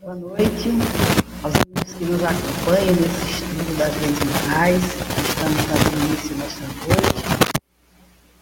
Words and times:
Boa 0.00 0.14
noite 0.14 0.68
aos 1.42 1.54
amigos 1.54 1.94
que 1.98 2.04
nos 2.04 2.22
acompanham 2.22 2.94
nesse 2.96 3.30
estudo 3.30 3.78
das 3.78 3.94
leis 4.00 4.18
morais. 4.20 4.84
Estamos 5.28 5.64
dando 5.66 6.06
início 6.06 6.36
nesta 6.36 6.60
noite 6.66 7.46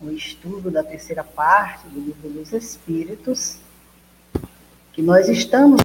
o 0.01 0.11
estudo 0.11 0.70
da 0.70 0.82
terceira 0.82 1.23
parte 1.23 1.87
do 1.88 2.01
livro 2.01 2.29
dos 2.29 2.52
Espíritos, 2.52 3.59
que 4.93 5.01
nós 5.01 5.29
estamos 5.29 5.80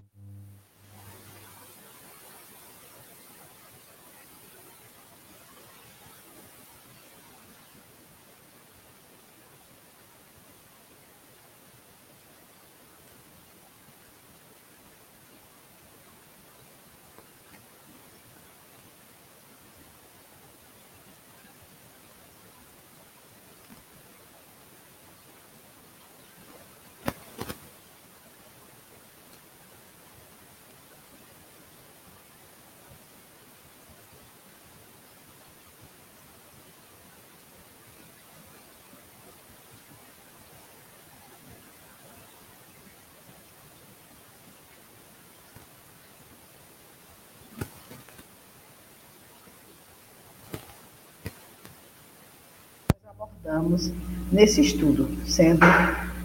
abordamos 53.19 53.91
nesse 54.31 54.61
estudo, 54.61 55.09
sendo 55.27 55.65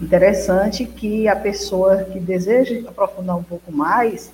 interessante 0.01 0.85
que 0.85 1.27
a 1.27 1.35
pessoa 1.35 2.05
que 2.05 2.19
deseja 2.19 2.87
aprofundar 2.87 3.35
um 3.35 3.43
pouco 3.43 3.69
mais 3.69 4.31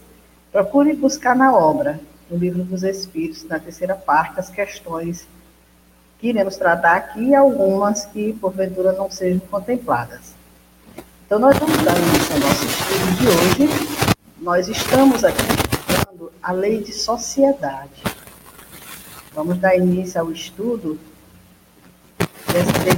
procure 0.52 0.94
buscar 0.94 1.36
na 1.36 1.56
obra, 1.56 2.00
no 2.30 2.38
livro 2.38 2.64
dos 2.64 2.84
Espíritos, 2.84 3.44
na 3.46 3.60
terceira 3.60 3.96
parte, 3.96 4.40
as 4.40 4.50
questões 4.50 5.28
que 6.20 6.28
iremos 6.28 6.56
tratar 6.56 6.98
aqui 6.98 7.30
e 7.30 7.36
algumas 7.36 8.06
que 8.06 8.34
porventura 8.34 8.92
não 8.92 9.10
sejam 9.10 9.40
contempladas. 9.40 10.36
Então, 11.26 11.40
nós 11.40 11.58
vamos 11.58 11.78
dar 11.82 11.98
início 11.98 12.34
ao 12.36 12.40
nosso 12.42 12.66
estudo 12.66 13.18
de 13.18 13.28
hoje. 13.28 14.16
Nós 14.40 14.68
estamos 14.68 15.24
aqui 15.24 15.42
estudando 15.42 16.32
a 16.44 16.52
lei 16.52 16.84
de 16.84 16.94
sociedade. 16.94 18.04
Vamos 19.34 19.58
dar 19.58 19.76
início 19.76 20.22
ao 20.22 20.32
estudo 20.32 21.00
dessa 22.54 22.91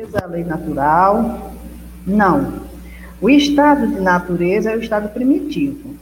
natureza, 0.00 0.24
a 0.24 0.26
lei 0.26 0.44
natural. 0.44 1.52
Não. 2.06 2.62
O 3.20 3.28
estado 3.28 3.86
de 3.86 4.00
natureza 4.00 4.70
é 4.70 4.76
o 4.76 4.80
estado 4.80 5.10
primitivo. 5.10 5.96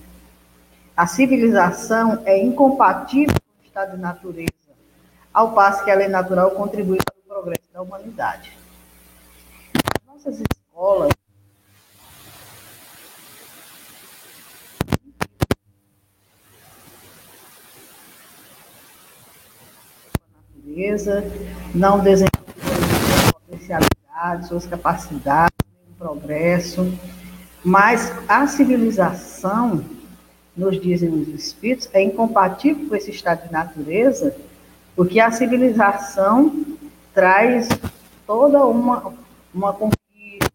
A 0.97 1.06
civilização 1.06 2.22
é 2.25 2.42
incompatível 2.42 3.34
com 3.34 3.62
o 3.62 3.66
estado 3.66 3.97
de 3.97 4.03
natureza, 4.03 4.53
ao 5.32 5.53
passo 5.53 5.84
que 5.84 5.91
a 5.91 5.94
lei 5.94 6.08
natural 6.08 6.50
contribui 6.53 6.98
para 6.98 7.14
o 7.14 7.28
progresso 7.28 7.69
da 7.72 7.82
humanidade. 7.82 8.56
As 9.75 10.14
nossas 10.14 10.40
escolas 10.40 11.12
não 21.75 21.99
desenvolvem 21.99 22.38
suas 24.46 24.66
capacidades, 24.66 25.56
o 25.90 25.94
progresso, 25.98 26.92
mas 27.64 28.12
a 28.28 28.46
civilização, 28.46 29.84
nos 30.56 30.80
dizem 30.80 31.08
os 31.08 31.28
espíritos, 31.28 31.88
é 31.92 32.02
incompatível 32.02 32.88
com 32.88 32.96
esse 32.96 33.10
estado 33.10 33.46
de 33.46 33.52
natureza, 33.52 34.34
porque 34.96 35.20
a 35.20 35.30
civilização 35.30 36.64
traz 37.14 37.69
toda 38.26 38.64
uma, 38.66 39.14
uma 39.54 39.72
conquista, 39.72 40.50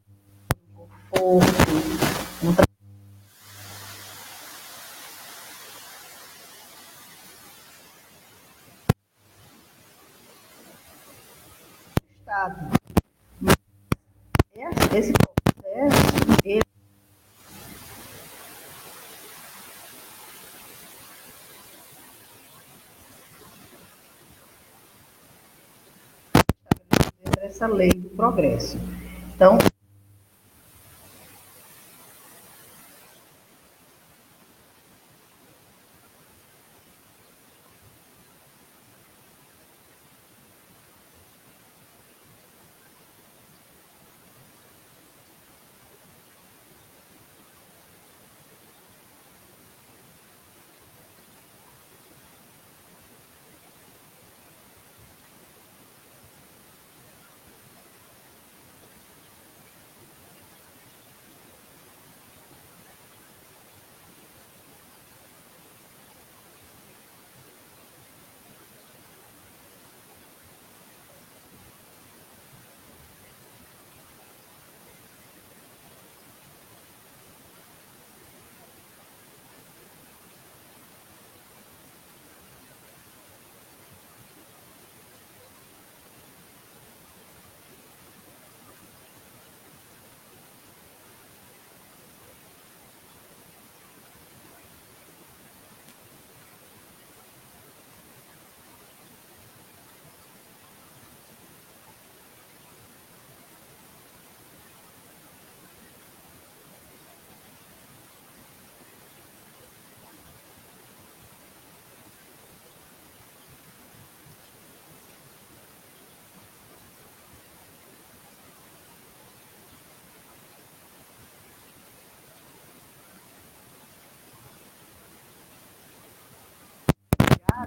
um 0.77 0.85
conforto, 1.11 2.02
Esse 14.95 15.11
processo, 15.11 16.39
ele 16.45 16.61
essa 27.41 27.67
lei 27.67 27.89
do 27.89 28.09
progresso. 28.09 28.77
Então, 29.35 29.57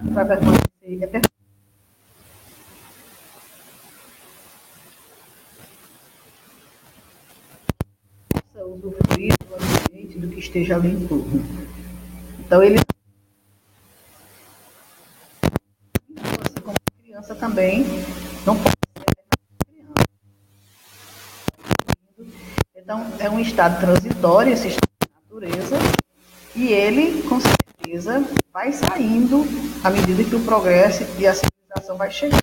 vai 0.03 0.25
permanecer 0.25 0.67
é 8.55 8.63
usufruir 8.63 9.33
do 9.47 9.55
ambiente 9.55 10.19
do 10.19 10.29
que 10.29 10.39
esteja 10.39 10.75
ali 10.75 10.89
em 10.89 11.07
torno. 11.07 11.43
Então 12.39 12.63
ele 12.63 12.77
assim 16.45 16.61
como 16.63 16.77
criança 17.03 17.35
também 17.35 17.85
não 18.45 18.55
pode 18.55 18.75
ser 18.97 19.05
criança. 19.65 20.03
Então 22.75 23.13
é 23.19 23.29
um 23.29 23.39
estado 23.39 23.79
transitório 23.79 24.53
esse 24.53 24.69
estado 24.69 24.89
de 25.01 25.13
natureza 25.13 25.77
e 26.55 26.67
ele 26.67 27.23
com 27.23 27.39
certeza 27.39 28.23
vai 28.51 28.71
saindo 28.71 29.45
à 29.83 29.89
medida 29.89 30.23
que 30.23 30.35
o 30.35 30.43
progresso 30.43 31.03
e 31.19 31.27
a 31.27 31.33
civilização 31.33 31.97
vai 31.97 32.11
chegando. 32.11 32.41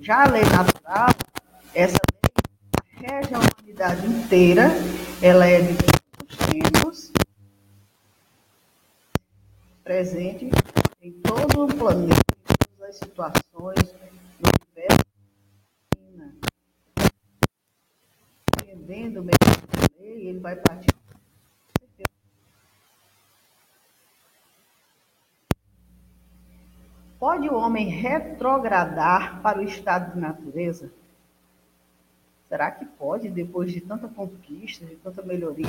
Já 0.00 0.24
a 0.24 0.30
lei 0.30 0.42
natural, 0.44 1.08
essa 1.74 1.98
lei 2.12 3.08
rege 3.08 3.34
a 3.34 3.38
humanidade 3.38 4.06
inteira, 4.06 4.70
ela 5.20 5.46
é 5.46 5.60
de 5.60 5.74
todos 5.76 6.30
os 6.30 6.36
tempos, 6.46 7.12
presente 9.82 10.50
em 11.02 11.12
todo 11.12 11.64
o 11.64 11.74
planeta, 11.74 12.14
em 12.14 12.76
todas 12.76 12.90
as 12.90 12.96
situações, 12.96 13.94
no 14.40 14.48
universo, 14.48 15.04
entendendo 18.62 19.22
meio 19.22 19.38
da 19.40 20.00
lei, 20.00 20.28
ele 20.28 20.40
vai 20.40 20.56
partir 20.56 20.97
Pode 27.38 27.50
o 27.50 27.54
homem 27.56 27.86
retrogradar 27.88 29.40
para 29.40 29.60
o 29.60 29.62
estado 29.62 30.12
de 30.12 30.18
natureza? 30.18 30.90
Será 32.48 32.68
que 32.68 32.84
pode, 32.84 33.28
depois 33.28 33.70
de 33.70 33.80
tanta 33.80 34.08
conquista, 34.08 34.84
de 34.84 34.96
tanta 34.96 35.22
melhoria, 35.22 35.68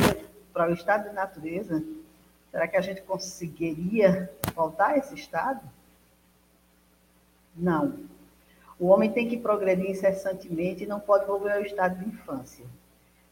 para 0.51 0.67
o 0.67 0.73
estado 0.73 1.09
de 1.09 1.13
natureza? 1.13 1.83
Será 2.49 2.67
que 2.67 2.75
a 2.75 2.81
gente 2.81 3.03
conseguiria 3.03 4.31
voltar 4.55 4.93
a 4.93 4.97
esse 4.97 5.13
estado? 5.13 5.61
Não. 7.55 7.99
O 8.79 8.87
homem 8.87 9.11
tem 9.11 9.29
que 9.29 9.37
progredir 9.37 9.91
incessantemente 9.91 10.85
e 10.85 10.87
não 10.87 10.99
pode 10.99 11.27
volver 11.27 11.51
ao 11.51 11.61
estado 11.61 11.99
de 11.99 12.09
infância. 12.09 12.65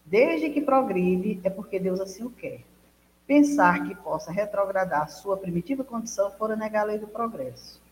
Desde 0.05 0.51
que 0.51 0.61
progride, 0.61 1.41
é 1.43 1.49
porque 1.49 1.79
Deus 1.79 1.99
assim 1.99 2.23
o 2.23 2.29
quer. 2.29 2.61
Pensar 3.25 3.87
que 3.87 3.95
possa 3.95 4.31
retrogradar 4.31 5.09
sua 5.09 5.35
primitiva 5.37 5.83
condição 5.83 6.29
fora 6.29 6.55
negar 6.55 6.81
a 6.81 6.85
lei 6.85 6.99
do 6.99 7.07
progresso. 7.07 7.86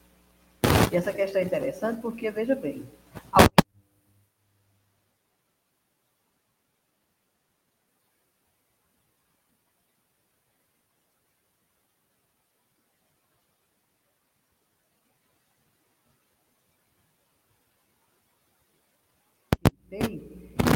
Essa 0.95 1.11
questão 1.13 1.41
é 1.41 1.43
interessante 1.43 2.01
porque, 2.01 2.31
veja 2.31 2.55
bem, 2.55 2.87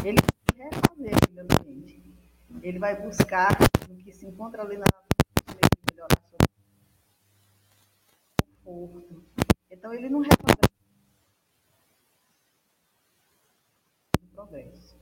ele 0.04 0.18
vai 0.56 0.70
refazer 0.70 1.14
aquele 1.16 1.40
ambiente. 1.40 2.02
Ele 2.62 2.78
vai 2.78 3.00
buscar 3.00 3.56
o 3.88 3.96
que 3.96 4.12
se 4.12 4.26
encontra 4.26 4.62
ali 4.62 4.76
na 4.76 4.84
natureza, 4.84 5.68
melhorar 5.90 6.20
seu 6.30 6.38
conforto, 8.64 9.29
então, 9.80 9.94
ele 9.94 10.10
não 10.10 10.20
resolve 10.20 10.60
o 14.22 14.34
progresso. 14.34 14.94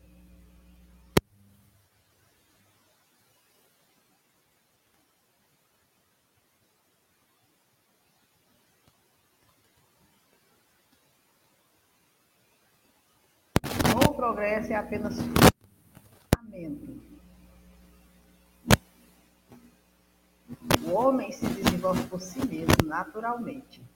O 14.07 14.15
progresso 14.15 14.73
é 14.73 14.77
apenas 14.77 15.17
fundamento. 16.31 17.03
O 20.85 20.93
homem 20.93 21.33
se 21.33 21.49
desenvolve 21.49 22.07
por 22.07 22.21
si 22.21 22.39
mesmo, 22.47 22.77
naturalmente. 22.85 23.88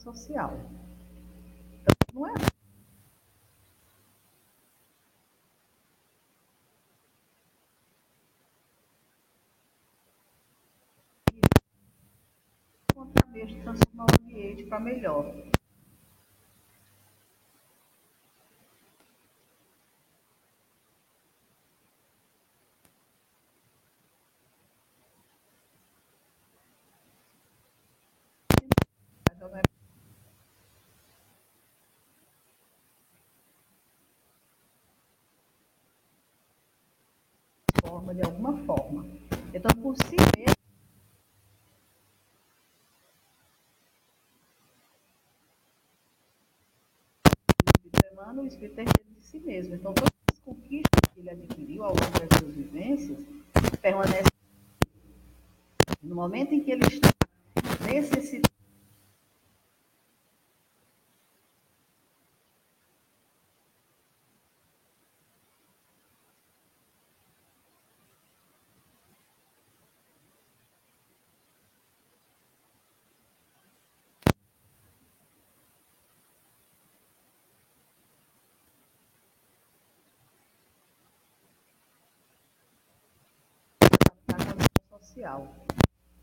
Social. 0.00 0.52
Então, 1.72 1.94
não 2.14 2.26
é 2.26 2.34
contexto 12.94 13.62
transformar 13.62 14.06
o 14.06 14.24
ambiente 14.24 14.64
para 14.64 14.80
melhor. 14.80 15.49
forma, 37.90 38.14
de 38.14 38.22
alguma 38.22 38.56
forma. 38.64 39.04
Então, 39.52 39.82
por 39.82 39.96
si 39.96 40.16
mesmo. 40.36 40.54
O 48.36 48.46
espírito 48.46 48.80
é 48.80 48.84
de 48.84 48.92
si 49.22 49.40
mesmo. 49.40 49.74
Então, 49.74 49.92
todas 49.92 50.12
as 50.32 50.38
conquistas 50.38 51.00
que 51.12 51.20
ele 51.20 51.30
adquiriu 51.30 51.82
ao 51.82 51.90
longo 51.90 52.20
das 52.20 52.38
suas 52.38 52.54
vivências 52.54 53.18
permanecem. 53.82 54.30
No 56.00 56.14
momento 56.14 56.54
em 56.54 56.62
que 56.62 56.70
ele 56.70 56.86
está 56.86 57.10
necessitando 57.84 58.49
social. 85.10 85.52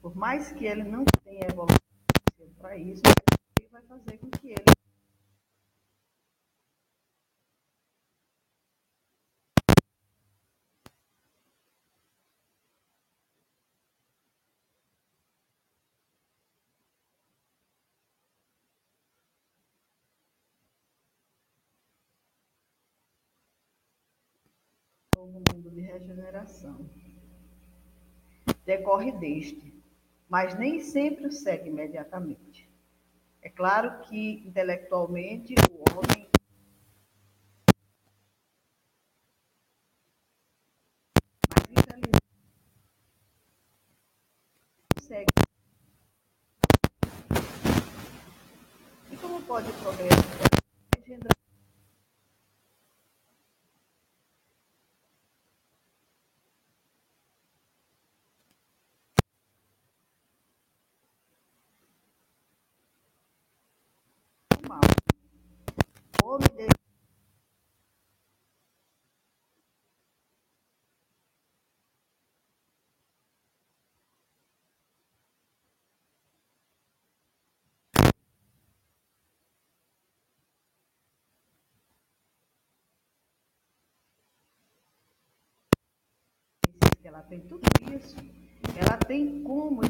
Por 0.01 0.15
mais 0.15 0.51
que 0.53 0.65
ele 0.65 0.83
não 0.83 1.03
tenha 1.23 1.45
evolução 1.45 1.77
para 2.57 2.77
isso, 2.77 3.01
ele 3.59 3.67
vai 3.69 3.81
fazer 3.83 4.17
com 4.17 4.29
que 4.29 4.47
ele 4.47 4.77
novo 25.15 25.41
mundo 25.51 25.71
de 25.71 25.81
regeneração 25.81 26.89
decorre 28.67 29.13
deste, 29.13 29.73
mas 30.27 30.59
nem 30.59 30.81
sempre 30.81 31.27
o 31.27 31.31
segue 31.31 31.69
imediatamente. 31.69 32.69
É 33.41 33.49
claro 33.49 34.01
que, 34.01 34.45
intelectualmente, 34.45 35.55
o 35.71 35.83
homem 35.97 36.27
mas 41.49 41.65
infelizmente 41.71 42.17
segue. 45.01 45.33
E 49.09 49.15
como 49.15 49.41
pode 49.43 49.69
o 49.69 49.73
progresso 49.75 50.17
engendrar 50.99 51.37
homem 66.27 66.47
dele. 66.55 66.77
Ela 87.07 87.21
tem 87.21 87.39
tudo 87.39 87.63
isso, 87.95 88.17
ela 88.75 88.97
tem 88.97 89.41
como 89.41 89.81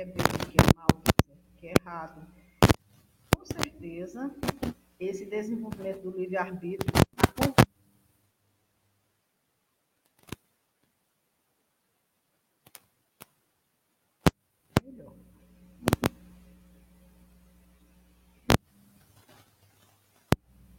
é 0.00 0.04
bem, 0.06 0.14
que 0.50 0.56
é 0.58 0.76
mal, 0.76 0.88
que 1.58 1.66
é 1.68 1.74
errado, 1.78 2.26
com 3.36 3.44
certeza, 3.44 4.34
esse 4.98 5.26
desenvolvimento 5.26 6.10
do 6.10 6.16
livre-arbítrio 6.16 6.90
melhor. 14.82 15.14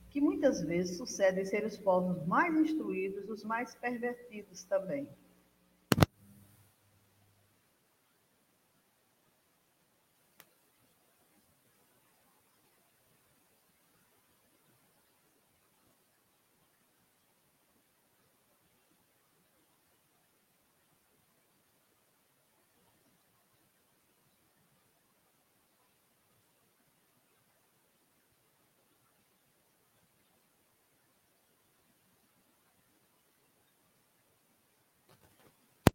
Que 0.09 0.19
muitas 0.43 0.61
vezes 0.61 0.97
sucedem 0.97 1.45
ser 1.45 1.65
os 1.65 1.77
povos 1.77 2.21
mais 2.27 2.53
instruídos, 2.53 3.29
os 3.29 3.45
mais 3.45 3.73
pervertidos 3.75 4.65
também. 4.65 5.07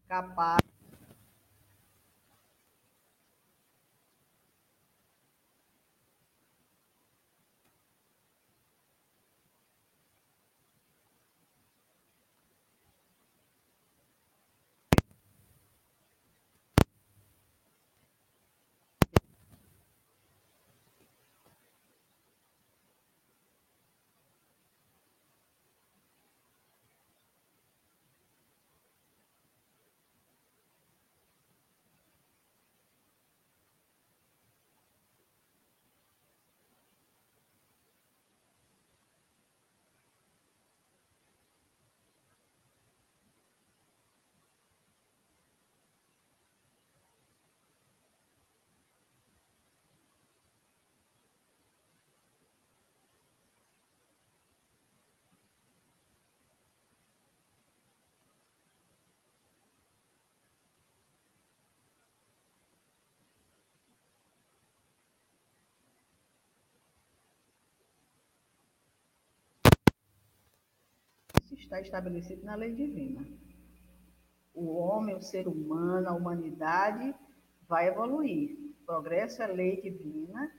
Capaz 0.09 0.78
está 71.59 71.81
estabelecido 71.81 72.45
na 72.45 72.55
lei 72.55 72.75
divina. 72.75 73.27
O 74.55 74.77
homem, 74.77 75.15
o 75.15 75.23
ser 75.23 75.47
humano, 75.47 76.09
a 76.09 76.15
humanidade 76.15 77.15
vai 77.69 77.89
evoluir. 77.89 78.57
O 78.81 78.87
progresso 78.87 79.43
é 79.43 79.47
lei 79.47 79.81
divina, 79.81 80.51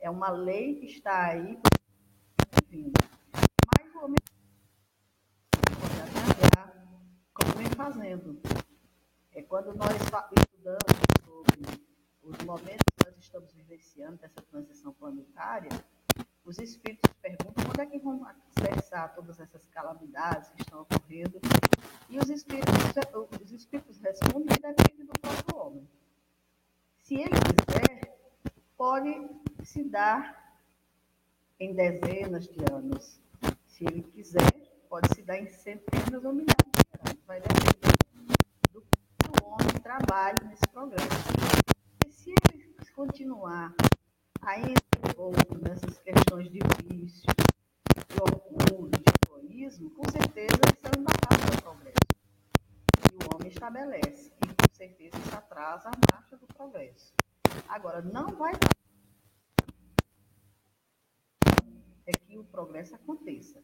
é 0.00 0.10
uma 0.10 0.30
lei 0.30 0.76
que 0.76 0.86
está 0.86 1.30
aí 1.30 1.58
divina. 2.68 2.92
Mas 3.32 3.94
o 3.94 4.04
homem 4.04 4.16
como 7.32 7.52
vem 7.56 7.70
fazendo. 7.76 8.40
É 9.32 9.42
quando 9.42 9.74
nós 9.74 9.90
estudamos 9.92 10.80
sobre 11.24 11.60
os 12.22 12.38
momentos 12.44 12.84
que 12.96 13.06
nós 13.06 13.18
estamos 13.18 13.52
vivenciando 13.52 14.16
dessa 14.16 14.40
transição 14.42 14.92
planetária, 14.94 15.70
os 16.46 16.58
espíritos 16.58 17.12
perguntam 17.20 17.64
quando 17.64 17.80
é 17.80 17.86
que 17.86 17.98
vão 17.98 18.24
acessar 18.24 19.12
todas 19.14 19.40
essas 19.40 19.66
calamidades 19.66 20.48
que 20.50 20.62
estão 20.62 20.82
ocorrendo. 20.82 21.40
E 22.08 22.18
os 22.18 22.30
espíritos, 22.30 22.72
os 23.42 23.52
espíritos 23.52 23.98
respondem 23.98 24.46
que 24.46 24.62
depende 24.62 25.02
do 25.02 25.20
próprio 25.20 25.58
homem. 25.58 25.88
Se 26.98 27.16
ele 27.16 27.30
quiser, 27.30 28.16
pode 28.76 29.28
se 29.64 29.82
dar 29.82 30.62
em 31.58 31.74
dezenas 31.74 32.46
de 32.46 32.60
anos. 32.72 33.20
Se 33.66 33.84
ele 33.84 34.02
quiser, 34.04 34.52
pode 34.88 35.12
se 35.14 35.22
dar 35.22 35.38
em 35.38 35.48
centenas 35.48 36.24
ou 36.24 36.32
milhares 36.32 36.72
de 36.76 37.10
anos. 37.10 37.24
Vai 37.26 37.40
depender 37.40 37.96
do 38.72 38.80
que 38.82 39.42
o 39.42 39.46
homem 39.48 39.82
trabalhe 39.82 40.44
nesse 40.44 40.66
programa. 40.68 41.10
E 42.06 42.12
se 42.12 42.30
ele 42.30 42.66
continuar 42.94 43.74
ainda 44.46 44.80
envolto 45.10 45.58
nessas 45.58 45.98
questões 45.98 46.48
de 46.48 46.60
vício, 46.84 47.26
de 48.08 48.22
orgulho, 48.22 48.90
de 48.90 49.04
egoísmo, 49.26 49.90
com 49.90 50.08
certeza 50.08 50.60
isso 50.72 50.86
é 50.86 51.00
embarrado 51.00 51.52
ao 51.52 51.62
progresso. 51.62 51.96
E 53.10 53.24
o 53.24 53.34
homem 53.34 53.48
estabelece. 53.48 54.32
E 54.44 54.46
com 54.46 54.74
certeza 54.74 55.18
isso 55.18 55.34
atrasa 55.34 55.88
a 55.88 56.14
marcha 56.14 56.36
do 56.36 56.46
progresso. 56.46 57.12
Agora, 57.68 58.00
não 58.00 58.28
vai 58.36 58.52
é 62.06 62.12
que 62.12 62.38
o 62.38 62.44
progresso 62.44 62.94
aconteça, 62.94 63.60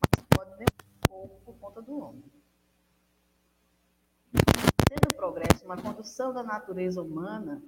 mas 0.00 0.26
pode 0.30 0.50
demorar 0.52 0.66
um 0.96 1.08
pouco 1.08 1.40
por 1.44 1.58
conta 1.58 1.82
do 1.82 1.98
homem. 1.98 2.24
Sendo 4.88 5.12
o 5.12 5.14
progresso 5.14 5.66
uma 5.66 5.76
condução 5.76 6.32
da 6.32 6.42
natureza 6.42 7.02
humana, 7.02 7.62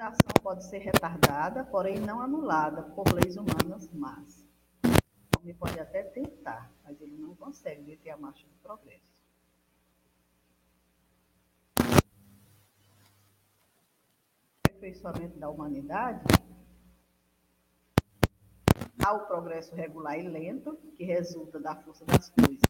a 0.00 0.08
ação 0.08 0.35
pode 0.46 0.64
ser 0.64 0.78
retardada, 0.78 1.64
porém 1.64 1.98
não 1.98 2.22
anulada 2.22 2.80
por 2.80 3.12
leis 3.12 3.36
humanas 3.36 3.92
más. 3.92 4.46
O 4.84 5.40
homem 5.40 5.52
pode 5.56 5.80
até 5.80 6.04
tentar, 6.04 6.70
mas 6.84 7.00
ele 7.00 7.16
não 7.16 7.34
consegue 7.34 7.82
deter 7.82 8.12
a 8.12 8.16
marcha 8.16 8.46
do 8.46 8.54
progresso. 8.62 9.04
aperfeiçoamento 14.68 15.36
da 15.36 15.50
humanidade, 15.50 16.22
há 19.04 19.12
o 19.14 19.26
progresso 19.26 19.74
regular 19.74 20.16
e 20.16 20.28
lento, 20.28 20.76
que 20.94 21.02
resulta 21.02 21.58
da 21.58 21.74
força 21.74 22.04
das 22.04 22.30
coisas. 22.30 22.62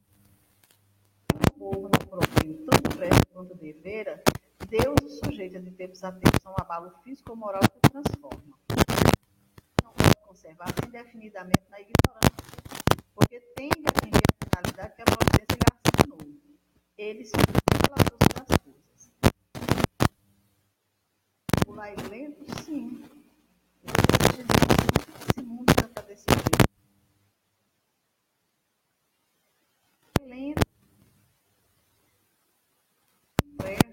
O 1.35 1.59
povo 1.59 1.83
não 1.83 2.09
provém 2.09 2.57
tanto 2.65 2.89
depressa 2.89 3.21
quanto 3.35 3.55
devera, 3.57 4.23
Deus 4.69 4.97
o 5.03 5.09
sujeita 5.09 5.61
de 5.61 5.71
tempos 5.71 6.03
a 6.03 6.13
tempos 6.13 6.45
a 6.45 6.51
um 6.51 6.55
abalo 6.59 6.91
físico 7.05 7.31
ou 7.31 7.37
moral 7.37 7.61
que 7.61 7.79
o 7.79 7.91
transforma. 7.91 8.59
Não 9.83 9.93
pode 9.93 10.17
conservar-se 10.27 10.87
indefinidamente 10.87 11.63
na 11.71 11.79
ignorância, 11.81 12.37
porque 13.15 13.41
tem 13.55 13.69
de 13.69 13.85
atender 13.87 14.23
a 14.23 14.61
finalidade 14.61 14.97
que 14.97 15.03
a 15.03 15.05
providência 15.05 15.57
lhe 15.57 15.67
assinou. 15.73 16.19
Ele 16.99 17.25
se 17.25 17.33
pela 17.33 17.97
força 17.99 18.45
das 18.45 18.59
coisas 18.59 18.67
mais 21.77 21.97
lento? 22.09 22.43
Sim. 22.65 23.05
Esse 25.29 25.43
mundo 25.43 25.71
já 25.79 25.87
está 25.87 26.01
desse 26.01 26.25
jeito. 26.27 26.67
Lento. 30.23 30.67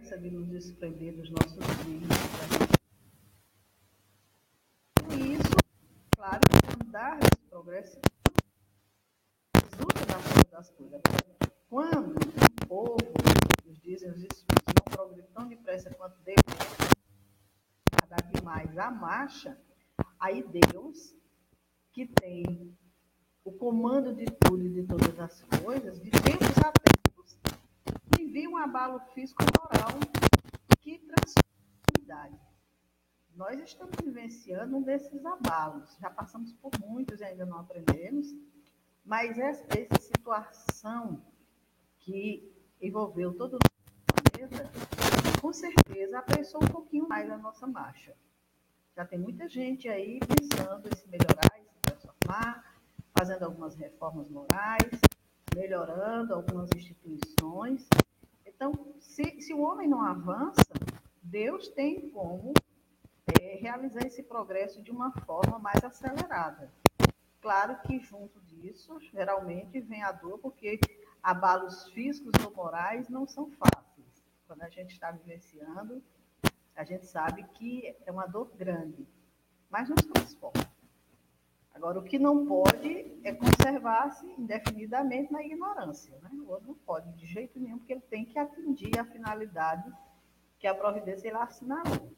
De 0.03 0.29
nos 0.29 0.47
desprender 0.47 1.15
dos 1.15 1.29
nossos 1.31 1.57
vícios. 1.83 2.11
E 5.11 5.33
isso, 5.33 5.55
claro, 6.15 6.39
andar 6.85 7.15
nesse 7.15 7.49
progresso 7.49 7.99
resulta 9.55 10.05
da 10.05 10.19
força 10.19 10.51
das 10.51 10.69
coisas. 10.69 11.01
Quando 11.67 12.11
o 12.11 12.67
povo, 12.67 12.97
nos 13.65 13.81
dizem 13.81 14.11
os 14.11 14.17
espíritos, 14.17 14.73
não 14.77 14.91
progride 14.91 15.27
tão 15.33 15.47
depressa 15.47 15.89
quanto 15.95 16.19
deve, 16.19 16.37
retardar 17.89 18.31
demais 18.31 18.77
a 18.77 18.91
marcha, 18.91 19.57
aí 20.19 20.43
Deus, 20.43 21.15
que 21.91 22.05
tem 22.05 22.77
o 23.43 23.51
comando 23.51 24.13
de 24.13 24.25
tudo 24.25 24.63
e 24.63 24.69
de 24.69 24.83
todas 24.83 25.19
as 25.19 25.41
coisas, 25.43 25.99
de 25.99 26.11
tempos 26.11 26.57
a 26.63 26.82
envia 28.43 28.49
um 28.49 28.57
abalo 28.57 28.99
físico-moral 29.13 29.99
que 30.81 30.99
transforma 30.99 31.43
a. 32.05 32.29
Nós 33.35 33.59
estamos 33.59 33.95
vivenciando 34.03 34.77
um 34.77 34.83
desses 34.83 35.25
abalos. 35.25 35.97
Já 35.99 36.09
passamos 36.09 36.53
por 36.53 36.71
muitos 36.79 37.21
e 37.21 37.23
ainda 37.23 37.45
não 37.45 37.59
aprendemos, 37.59 38.27
mas 39.03 39.37
essa, 39.39 39.65
essa 39.69 40.01
situação 40.01 41.25
que 41.99 42.53
envolveu 42.81 43.33
todo 43.33 43.55
o 43.55 43.59
planeta 44.13 44.69
com 45.41 45.53
certeza 45.53 46.19
apressou 46.19 46.63
um 46.63 46.67
pouquinho 46.67 47.07
mais 47.07 47.29
a 47.31 47.37
nossa 47.37 47.65
marcha. 47.65 48.15
Já 48.95 49.05
tem 49.05 49.17
muita 49.17 49.47
gente 49.47 49.87
aí 49.87 50.19
pensando 50.19 50.87
em 50.87 50.95
se 50.95 51.07
melhorar, 51.07 51.59
em 51.59 51.63
se 51.63 51.79
transformar, 51.81 52.77
fazendo 53.17 53.43
algumas 53.43 53.75
reformas 53.75 54.29
morais, 54.29 55.01
melhorando 55.55 56.35
algumas 56.35 56.69
instituições. 56.75 57.87
Então, 58.55 58.93
se, 58.99 59.41
se 59.41 59.53
o 59.53 59.61
homem 59.61 59.87
não 59.87 60.01
avança, 60.01 60.61
Deus 61.21 61.67
tem 61.69 62.09
como 62.09 62.53
é, 63.41 63.55
realizar 63.55 64.05
esse 64.05 64.23
progresso 64.23 64.81
de 64.81 64.91
uma 64.91 65.11
forma 65.21 65.59
mais 65.59 65.83
acelerada. 65.83 66.71
Claro 67.41 67.79
que 67.81 67.99
junto 67.99 68.39
disso, 68.41 68.99
geralmente 69.11 69.79
vem 69.81 70.03
a 70.03 70.11
dor, 70.11 70.39
porque 70.39 70.79
abalos 71.21 71.89
físicos 71.89 72.31
ou 72.45 72.53
morais 72.53 73.09
não 73.09 73.27
são 73.27 73.49
fáceis 73.51 73.83
quando 74.53 74.61
a 74.61 74.69
gente 74.69 74.91
está 74.91 75.09
vivenciando, 75.09 76.03
a 76.75 76.83
gente 76.83 77.07
sabe 77.07 77.43
que 77.55 77.95
é 78.05 78.11
uma 78.11 78.27
dor 78.27 78.51
grande, 78.55 79.07
mas 79.69 79.89
nos 79.89 80.01
transforma. 80.05 80.72
Agora, 81.73 81.99
o 81.99 82.03
que 82.03 82.19
não 82.19 82.45
pode 82.45 83.19
é 83.23 83.33
conservar-se 83.33 84.25
indefinidamente 84.37 85.31
na 85.31 85.43
ignorância. 85.43 86.17
Né? 86.21 86.29
O 86.33 86.49
outro 86.49 86.67
não 86.67 86.75
pode 86.75 87.11
de 87.13 87.25
jeito 87.25 87.59
nenhum, 87.59 87.79
porque 87.79 87.93
ele 87.93 88.01
tem 88.01 88.25
que 88.25 88.37
atingir 88.37 88.97
a 88.99 89.05
finalidade 89.05 89.91
que 90.59 90.67
a 90.67 90.75
providência 90.75 91.27
ele 91.27 91.37
assinalou. 91.37 92.13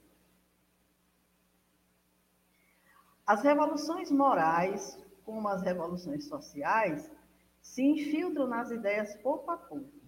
As 3.25 3.41
revoluções 3.41 4.11
morais, 4.11 5.03
como 5.23 5.47
as 5.47 5.61
revoluções 5.61 6.25
sociais, 6.25 7.09
se 7.61 7.81
infiltram 7.81 8.45
nas 8.45 8.69
ideias 8.69 9.15
pouco 9.15 9.49
a 9.49 9.57
pouco 9.57 10.05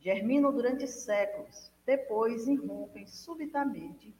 germinam 0.00 0.52
durante 0.52 0.86
séculos, 0.86 1.70
depois 1.84 2.48
irrompem 2.48 3.06
subitamente 3.06 4.14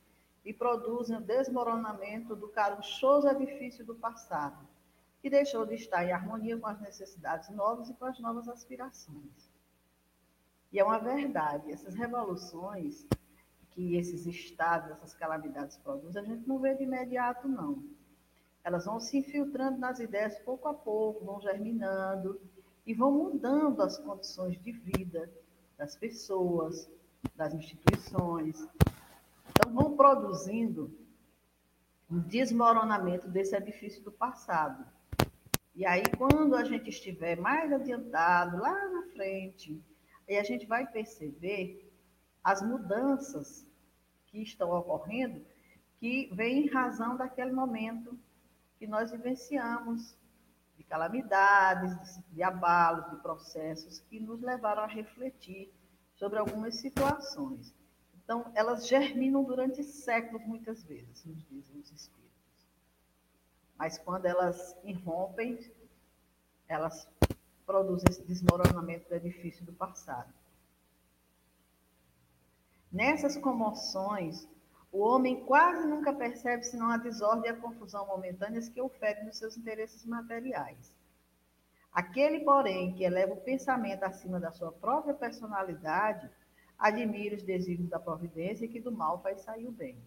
e 0.44 0.52
produzem 0.52 1.16
o 1.16 1.20
desmoronamento 1.20 2.34
do 2.34 2.48
caruchoso 2.48 3.28
edifício 3.28 3.84
do 3.84 3.94
passado, 3.94 4.66
que 5.20 5.28
deixou 5.28 5.66
de 5.66 5.74
estar 5.74 6.04
em 6.04 6.12
harmonia 6.12 6.56
com 6.56 6.66
as 6.66 6.80
necessidades 6.80 7.50
novas 7.50 7.90
e 7.90 7.94
com 7.94 8.06
as 8.06 8.18
novas 8.18 8.48
aspirações. 8.48 9.50
E 10.72 10.78
é 10.78 10.84
uma 10.84 10.98
verdade, 10.98 11.70
essas 11.70 11.94
revoluções 11.94 13.06
que 13.70 13.96
esses 13.96 14.26
estados, 14.26 14.90
essas 14.90 15.14
calamidades 15.14 15.76
produzem, 15.76 16.22
a 16.22 16.24
gente 16.24 16.46
não 16.46 16.58
vê 16.58 16.74
de 16.74 16.84
imediato, 16.84 17.48
não. 17.48 17.82
Elas 18.62 18.84
vão 18.84 19.00
se 19.00 19.18
infiltrando 19.18 19.78
nas 19.78 20.00
ideias 20.00 20.38
pouco 20.40 20.68
a 20.68 20.74
pouco, 20.74 21.24
vão 21.24 21.40
germinando 21.40 22.40
e 22.86 22.94
vão 22.94 23.10
mudando 23.10 23.82
as 23.82 23.98
condições 23.98 24.60
de 24.60 24.72
vida, 24.72 25.30
das 25.76 25.96
pessoas, 25.96 26.90
das 27.34 27.54
instituições. 27.54 28.68
Vão 29.72 29.96
produzindo 29.96 30.98
um 32.10 32.18
desmoronamento 32.18 33.28
desse 33.28 33.56
edifício 33.56 34.02
do 34.02 34.10
passado. 34.10 34.84
E 35.74 35.86
aí, 35.86 36.02
quando 36.18 36.56
a 36.56 36.64
gente 36.64 36.90
estiver 36.90 37.36
mais 37.36 37.72
adiantado, 37.72 38.58
lá 38.58 38.88
na 38.88 39.02
frente, 39.12 39.80
aí 40.28 40.36
a 40.36 40.42
gente 40.42 40.66
vai 40.66 40.86
perceber 40.86 41.90
as 42.42 42.60
mudanças 42.62 43.66
que 44.26 44.42
estão 44.42 44.70
ocorrendo, 44.70 45.44
que 45.98 46.28
vêm 46.32 46.66
em 46.66 46.68
razão 46.68 47.16
daquele 47.16 47.52
momento 47.52 48.18
que 48.78 48.86
nós 48.86 49.12
vivenciamos, 49.12 50.16
de 50.76 50.82
calamidades, 50.84 52.20
de 52.30 52.42
abalos, 52.42 53.10
de 53.10 53.16
processos 53.16 54.00
que 54.00 54.18
nos 54.18 54.40
levaram 54.40 54.82
a 54.82 54.86
refletir 54.86 55.72
sobre 56.16 56.38
algumas 56.38 56.76
situações. 56.76 57.74
Então, 58.30 58.48
elas 58.54 58.86
germinam 58.86 59.42
durante 59.42 59.82
séculos, 59.82 60.46
muitas 60.46 60.84
vezes, 60.84 61.24
nos 61.24 61.44
dizem 61.48 61.80
os 61.80 61.90
espíritos. 61.90 62.70
Mas 63.76 63.98
quando 63.98 64.24
elas 64.26 64.76
irrompem, 64.84 65.58
elas 66.68 67.08
produzem 67.66 68.08
esse 68.08 68.22
desmoronamento 68.22 69.08
do 69.08 69.16
edifício 69.16 69.64
do 69.64 69.72
passado. 69.72 70.32
Nessas 72.92 73.36
comoções, 73.36 74.48
o 74.92 75.00
homem 75.00 75.44
quase 75.44 75.84
nunca 75.88 76.12
percebe 76.12 76.62
senão 76.62 76.88
a 76.88 76.98
desordem 76.98 77.50
e 77.50 77.52
a 77.52 77.56
confusão 77.56 78.06
momentâneas 78.06 78.68
que 78.68 78.80
oferem 78.80 79.24
nos 79.24 79.38
seus 79.38 79.56
interesses 79.56 80.04
materiais. 80.04 80.94
Aquele, 81.92 82.44
porém, 82.44 82.94
que 82.94 83.02
eleva 83.02 83.32
o 83.32 83.40
pensamento 83.40 84.04
acima 84.04 84.38
da 84.38 84.52
sua 84.52 84.70
própria 84.70 85.14
personalidade, 85.14 86.30
admira 86.80 87.36
os 87.36 87.42
desígnios 87.42 87.90
da 87.90 87.98
providência 87.98 88.64
e 88.64 88.68
que 88.68 88.80
do 88.80 88.90
mal 88.90 89.22
faz 89.22 89.42
sair 89.42 89.66
o 89.66 89.70
bem. 89.70 90.02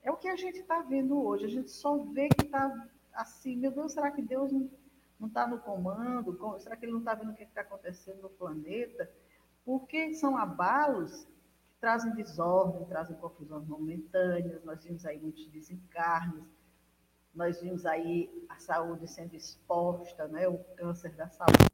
É 0.00 0.10
o 0.10 0.16
que 0.16 0.28
a 0.28 0.36
gente 0.36 0.60
está 0.60 0.80
vendo 0.82 1.20
hoje. 1.20 1.44
A 1.44 1.48
gente 1.48 1.70
só 1.70 1.98
vê 1.98 2.28
que 2.28 2.44
está 2.44 2.88
assim, 3.12 3.56
meu 3.56 3.72
Deus, 3.72 3.92
será 3.92 4.12
que 4.12 4.22
Deus 4.22 4.52
não 4.52 4.70
está 5.26 5.46
no 5.46 5.58
comando? 5.58 6.38
Será 6.60 6.76
que 6.76 6.84
ele 6.84 6.92
não 6.92 7.00
está 7.00 7.14
vendo 7.14 7.32
o 7.32 7.34
que 7.34 7.42
está 7.42 7.62
acontecendo 7.62 8.22
no 8.22 8.30
planeta? 8.30 9.10
Porque 9.64 10.14
são 10.14 10.36
abalos 10.36 11.24
que 11.24 11.80
trazem 11.80 12.12
desordem, 12.14 12.84
trazem 12.86 13.16
confusões 13.16 13.66
momentâneas, 13.66 14.62
nós 14.62 14.84
vimos 14.84 15.04
aí 15.04 15.18
muitos 15.18 15.46
desencarnes, 15.48 16.44
nós 17.34 17.60
vimos 17.60 17.84
aí 17.84 18.46
a 18.48 18.58
saúde 18.58 19.08
sendo 19.08 19.34
exposta, 19.34 20.28
né, 20.28 20.46
o 20.46 20.58
câncer 20.76 21.12
da 21.14 21.28
saúde. 21.28 21.73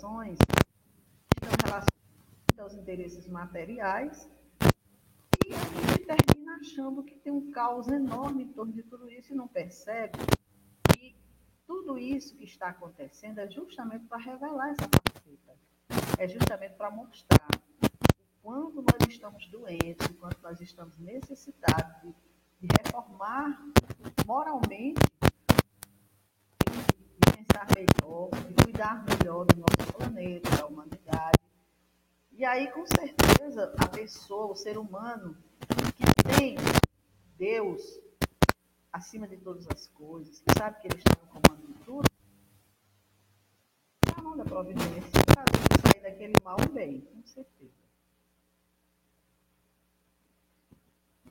Ações 0.00 0.38
estão 1.34 1.50
relacionadas 1.62 2.58
aos 2.58 2.74
interesses 2.74 3.28
materiais 3.28 4.30
e 5.46 5.52
a 5.52 5.58
gente 5.58 6.06
termina 6.06 6.56
achando 6.56 7.02
que 7.02 7.16
tem 7.16 7.30
um 7.30 7.50
caos 7.50 7.86
enorme 7.86 8.44
em 8.44 8.48
torno 8.48 8.72
de 8.72 8.82
tudo 8.82 9.10
isso 9.10 9.34
e 9.34 9.36
não 9.36 9.46
percebe 9.46 10.16
que 10.88 11.14
tudo 11.66 11.98
isso 11.98 12.34
que 12.34 12.44
está 12.44 12.70
acontecendo 12.70 13.40
é 13.40 13.50
justamente 13.50 14.06
para 14.06 14.16
revelar 14.16 14.70
essa 14.70 14.88
faceta, 14.88 15.58
é 16.18 16.26
justamente 16.26 16.76
para 16.76 16.90
mostrar 16.90 17.46
quando 18.42 18.76
nós 18.76 19.06
estamos 19.06 19.46
doentes, 19.48 20.06
quando 20.18 20.38
nós 20.42 20.62
estamos 20.62 20.96
necessitados 20.96 22.00
de, 22.02 22.14
de 22.62 22.68
reformar 22.82 23.62
moralmente, 24.26 25.02
pensar 27.60 27.66
melhor, 27.74 28.30
de 28.30 28.64
cuidar 28.64 29.04
melhor 29.04 29.44
do 29.44 29.56
nosso 29.56 29.92
planeta, 29.92 30.50
da 30.56 30.66
humanidade. 30.66 31.38
E 32.32 32.44
aí, 32.44 32.70
com 32.70 32.84
certeza, 32.86 33.74
a 33.78 33.88
pessoa, 33.88 34.52
o 34.52 34.56
ser 34.56 34.78
humano, 34.78 35.36
que 35.96 36.04
tem 36.36 36.56
Deus 37.36 38.00
acima 38.92 39.28
de 39.28 39.36
todas 39.36 39.66
as 39.68 39.86
coisas, 39.88 40.40
que 40.40 40.58
sabe 40.58 40.80
que 40.80 40.88
Ele 40.88 40.96
está 40.96 41.12
no 41.20 41.28
comando 41.28 41.66
de 41.66 41.84
tudo, 41.84 42.08
a 44.16 44.22
mão 44.22 44.36
da 44.36 44.44
providência 44.44 45.24
para 45.26 45.44
sair 45.92 46.02
daquele 46.02 46.34
mal 46.42 46.56
bem, 46.72 47.02
com 47.02 47.22
certeza. 47.26 47.80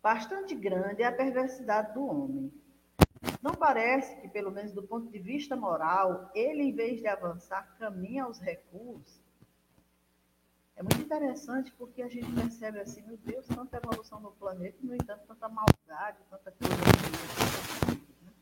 bastante 0.02 0.56
grande 0.56 1.04
é 1.04 1.06
a 1.06 1.12
perversidade 1.12 1.94
do 1.94 2.06
homem. 2.06 2.54
Não 3.42 3.54
parece 3.54 4.20
que, 4.20 4.28
pelo 4.28 4.52
menos 4.52 4.74
do 4.74 4.84
ponto 4.84 5.10
de 5.10 5.18
vista 5.18 5.56
moral, 5.56 6.30
ele, 6.36 6.64
em 6.64 6.74
vez 6.74 7.00
de 7.00 7.08
avançar, 7.08 7.76
caminha 7.78 8.26
aos 8.26 8.40
recursos? 8.40 9.22
É 10.76 10.84
muito 10.84 11.02
interessante 11.02 11.74
porque 11.78 12.02
a 12.02 12.10
gente 12.10 12.32
percebe 12.34 12.80
assim, 12.80 13.02
meu 13.02 13.18
Deus, 13.18 13.46
tanta 13.48 13.78
evolução 13.78 14.20
no 14.20 14.32
planeta 14.32 14.78
no 14.82 14.94
entanto, 14.94 15.26
tanta 15.28 15.50
maldade, 15.50 16.18
tanta 16.30 16.52
coisa. 16.52 16.76
Né? 18.22 18.34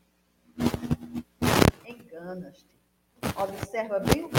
Enganas-te. 1.84 2.78
Observa 3.36 4.00
bem 4.00 4.24
o 4.26 4.30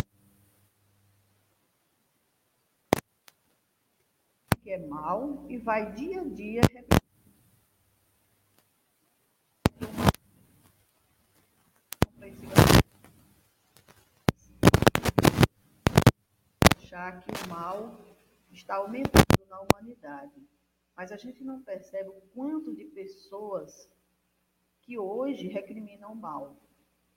que 4.62 4.72
é 4.72 4.78
mal 4.78 5.46
e 5.50 5.58
vai 5.58 5.92
dia 5.94 6.22
a 6.22 6.24
dia 6.24 6.62
que 17.22 17.46
o 17.46 17.50
mal 17.50 17.98
está 18.52 18.76
aumentando 18.76 19.46
na 19.50 19.62
humanidade. 19.62 20.36
Mas 20.96 21.12
a 21.12 21.18
gente 21.18 21.44
não 21.44 21.62
percebe 21.62 22.10
o 22.10 22.22
quanto 22.34 22.76
de 22.76 22.84
pessoas 22.86 23.90
que 24.82 25.00
hoje 25.00 25.48
recriminam 25.48 26.12
o 26.12 26.16
mal, 26.16 26.58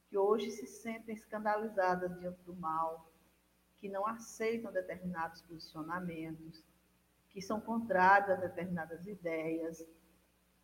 que 0.08 0.16
hoje 0.16 0.50
se 0.52 0.66
sentem 0.66 1.14
escandalizadas 1.14 2.16
diante 2.20 2.40
do 2.42 2.54
mal, 2.54 3.10
que 3.78 3.88
não 3.88 4.06
aceitam 4.06 4.70
determinados 4.72 5.42
posicionamentos, 5.42 6.62
que 7.30 7.42
são 7.42 7.60
contrários 7.60 8.30
a 8.30 8.36
determinadas 8.36 9.04
ideias 9.06 9.84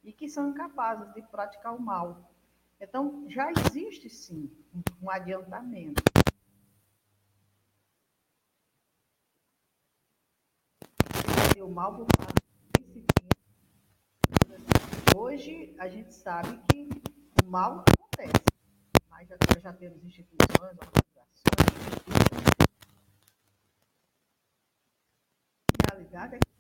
e 0.05 0.13
que 0.13 0.29
são 0.29 0.51
incapazes 0.51 1.13
de 1.13 1.23
praticar 1.23 1.75
o 1.75 1.83
mal. 1.83 2.31
Então, 2.81 3.25
já 3.29 3.51
existe 3.51 4.09
sim 4.09 4.49
um 5.03 5.11
adiantamento. 5.11 6.18
O 11.63 11.69
mal 11.69 12.07
parte 12.07 12.39
Hoje 15.17 15.75
a 15.79 15.89
gente 15.89 16.15
sabe 16.15 16.59
que 16.69 16.89
o 17.43 17.47
mal 17.47 17.81
acontece, 17.81 18.45
mas 19.11 19.29
já, 19.29 19.37
já 19.61 19.73
temos 19.73 20.05
instituições, 20.05 20.79
organizações. 20.79 21.43
A 25.83 25.93
realidade 25.93 26.37
é 26.37 26.39
que 26.39 26.59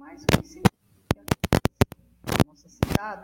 mas 0.00 0.24
o 0.24 0.75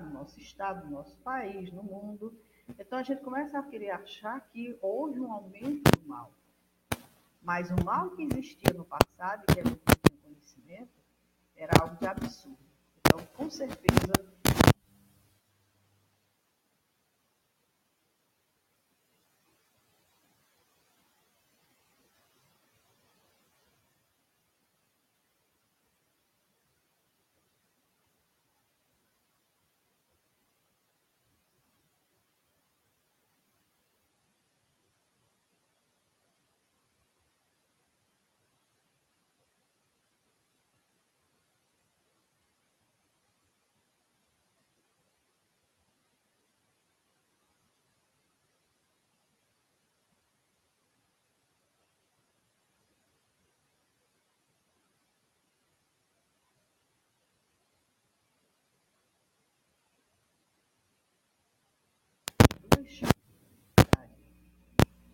no 0.02 0.10
nosso 0.10 0.38
estado, 0.38 0.84
no 0.84 0.92
nosso 0.92 1.16
país, 1.18 1.72
no 1.72 1.82
mundo. 1.82 2.36
Então 2.78 2.98
a 2.98 3.02
gente 3.02 3.22
começa 3.22 3.58
a 3.58 3.62
querer 3.62 3.90
achar 3.90 4.40
que 4.52 4.78
houve 4.80 5.18
um 5.18 5.32
aumento 5.32 5.82
do 5.98 6.08
mal. 6.08 6.30
Mas 7.42 7.70
o 7.70 7.84
mal 7.84 8.10
que 8.10 8.22
existia 8.22 8.72
no 8.74 8.84
passado, 8.84 9.44
que 9.46 9.62
não 9.62 9.74
tinha 9.74 10.22
conhecimento, 10.22 10.92
era 11.56 11.72
algo 11.80 11.96
de 11.96 12.06
absurdo. 12.06 12.58
Então, 13.00 13.26
com 13.34 13.50
certeza, 13.50 14.12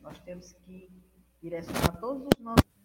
Nós 0.00 0.18
temos 0.20 0.54
que 0.64 0.90
direcionar 1.42 2.00
todos 2.00 2.26
os 2.26 2.42
nossos 2.42 2.78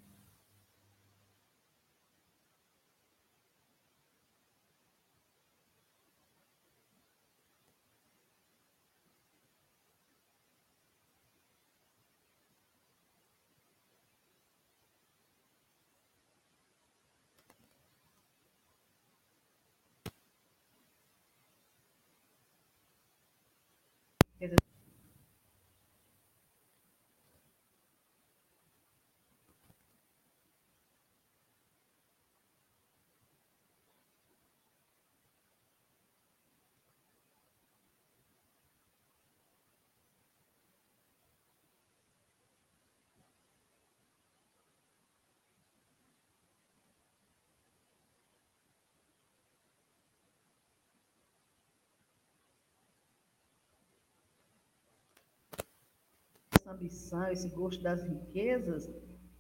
ambição, 56.74 57.32
esse 57.32 57.50
gosto 57.50 57.82
das 57.82 58.04
riquezas, 58.04 58.90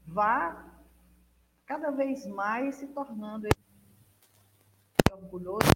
vá 0.05 0.73
cada 1.65 1.91
vez 1.91 2.25
mais 2.27 2.75
se 2.75 2.87
tornando 2.87 3.47
orgulhoso. 5.11 5.71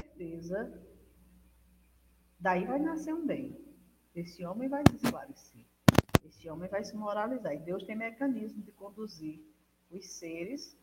Certeza, 0.00 0.82
daí 2.40 2.66
vai 2.66 2.78
nascer 2.78 3.14
um 3.14 3.26
bem. 3.26 3.56
Esse 4.14 4.44
homem 4.44 4.68
vai 4.68 4.82
se 4.88 4.96
esclarecer. 4.96 5.64
Esse 6.24 6.48
homem 6.50 6.68
vai 6.68 6.84
se 6.84 6.96
moralizar. 6.96 7.54
E 7.54 7.58
Deus 7.58 7.84
tem 7.84 7.96
mecanismo 7.96 8.62
de 8.62 8.72
conduzir 8.72 9.40
os 9.90 10.04
seres 10.06 10.76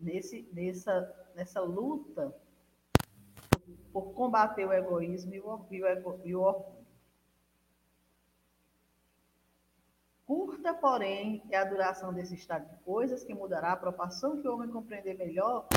nesse, 0.00 0.48
nessa, 0.52 1.30
nessa 1.34 1.60
luta 1.60 2.34
por 3.94 4.12
combater 4.12 4.66
o 4.66 4.72
egoísmo 4.72 5.32
e 5.32 5.40
o, 5.40 5.66
e 5.70 5.80
o, 5.80 6.20
e 6.24 6.34
o 6.34 6.40
orgulho. 6.40 6.84
Curta, 10.26 10.74
porém, 10.74 11.44
é 11.48 11.56
a 11.56 11.64
duração 11.64 12.12
desse 12.12 12.34
estado 12.34 12.68
de 12.68 12.76
coisas 12.82 13.22
que 13.22 13.32
mudará 13.32 13.70
a 13.70 13.76
proporção 13.76 14.42
que 14.42 14.48
o 14.48 14.54
homem 14.54 14.68
compreender 14.68 15.16
melhor 15.16 15.68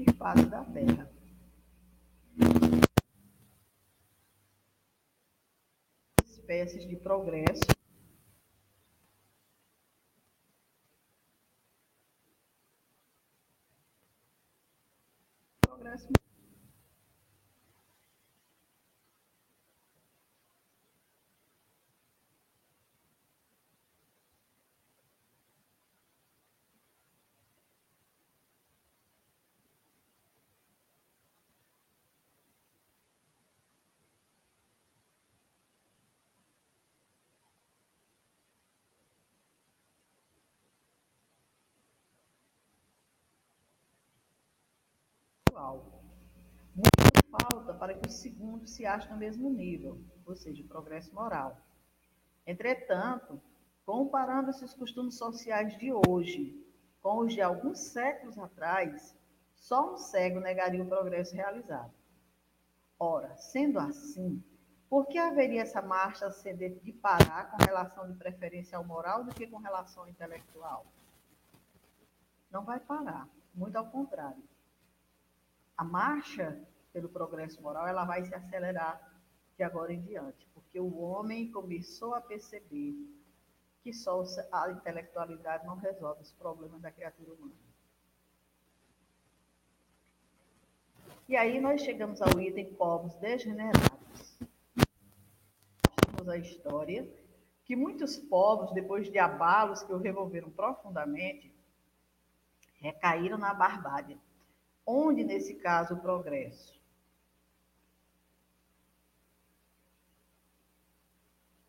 e 0.00 0.12
fase 0.12 0.46
da 0.46 0.64
Terra. 0.64 1.10
Espécies 6.24 6.88
de 6.88 6.96
progresso 6.96 7.75
Muito 46.74 47.26
falta 47.30 47.72
para 47.72 47.94
que 47.94 48.06
o 48.06 48.12
segundo 48.12 48.66
se 48.66 48.84
ache 48.84 49.08
no 49.08 49.16
mesmo 49.16 49.48
nível, 49.48 49.98
ou 50.26 50.36
seja, 50.36 50.62
o 50.62 50.68
progresso 50.68 51.14
moral. 51.14 51.56
Entretanto, 52.46 53.40
comparando-se 53.86 54.62
os 54.62 54.74
costumes 54.74 55.16
sociais 55.16 55.76
de 55.78 55.90
hoje 55.92 56.62
com 57.00 57.20
os 57.20 57.32
de 57.32 57.40
alguns 57.40 57.78
séculos 57.78 58.38
atrás, 58.38 59.16
só 59.54 59.94
um 59.94 59.96
cego 59.96 60.40
negaria 60.40 60.82
o 60.82 60.88
progresso 60.88 61.34
realizado. 61.34 61.92
Ora, 62.98 63.34
sendo 63.36 63.78
assim, 63.78 64.42
por 64.90 65.06
que 65.06 65.16
haveria 65.16 65.62
essa 65.62 65.80
marcha 65.80 66.26
ascendente 66.26 66.80
de 66.80 66.92
parar 66.92 67.50
com 67.50 67.64
relação 67.64 68.06
de 68.06 68.18
preferência 68.18 68.76
ao 68.76 68.84
moral 68.84 69.24
do 69.24 69.34
que 69.34 69.46
com 69.46 69.56
relação 69.56 70.02
ao 70.02 70.08
intelectual? 70.08 70.84
Não 72.50 72.62
vai 72.62 72.78
parar, 72.78 73.26
muito 73.54 73.76
ao 73.76 73.86
contrário 73.86 74.42
a 75.76 75.84
marcha 75.84 76.58
pelo 76.92 77.08
progresso 77.08 77.62
moral 77.62 77.86
ela 77.86 78.04
vai 78.04 78.24
se 78.24 78.34
acelerar 78.34 79.00
de 79.56 79.62
agora 79.62 79.92
em 79.92 80.00
diante, 80.02 80.46
porque 80.54 80.80
o 80.80 80.98
homem 80.98 81.50
começou 81.50 82.14
a 82.14 82.20
perceber 82.20 82.94
que 83.82 83.92
só 83.92 84.22
a 84.52 84.70
intelectualidade 84.70 85.66
não 85.66 85.76
resolve 85.76 86.22
os 86.22 86.32
problemas 86.32 86.80
da 86.80 86.90
criatura 86.90 87.32
humana. 87.34 87.54
E 91.28 91.36
aí 91.36 91.60
nós 91.60 91.82
chegamos 91.82 92.22
ao 92.22 92.40
item 92.40 92.72
povos 92.74 93.14
degenerados. 93.16 94.38
Temos 96.04 96.28
a 96.28 96.36
história 96.36 97.08
que 97.64 97.74
muitos 97.74 98.16
povos, 98.16 98.72
depois 98.72 99.10
de 99.10 99.18
abalos 99.18 99.82
que 99.82 99.92
o 99.92 99.98
revolveram 99.98 100.50
profundamente, 100.50 101.52
recaíram 102.80 103.36
na 103.36 103.52
barbárie 103.52 104.18
Onde, 104.86 105.24
nesse 105.24 105.56
caso, 105.56 105.94
o 105.94 106.00
progresso? 106.00 106.80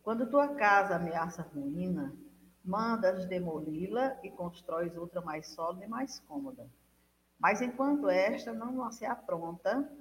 Quando 0.03 0.30
tua 0.30 0.56
casa 0.56 0.95
ameaça 0.95 1.41
ruína, 1.41 2.15
mandas 2.63 3.25
demoli-la 3.25 4.19
e 4.23 4.30
constróis 4.30 4.95
outra 4.95 5.19
mais 5.19 5.47
sólida 5.47 5.86
e 5.86 5.88
mais 5.88 6.19
cômoda. 6.21 6.69
Mas 7.39 7.62
enquanto 7.62 8.08
esta 8.08 8.53
não 8.53 8.89
se 8.91 9.03
apronta, 9.03 9.91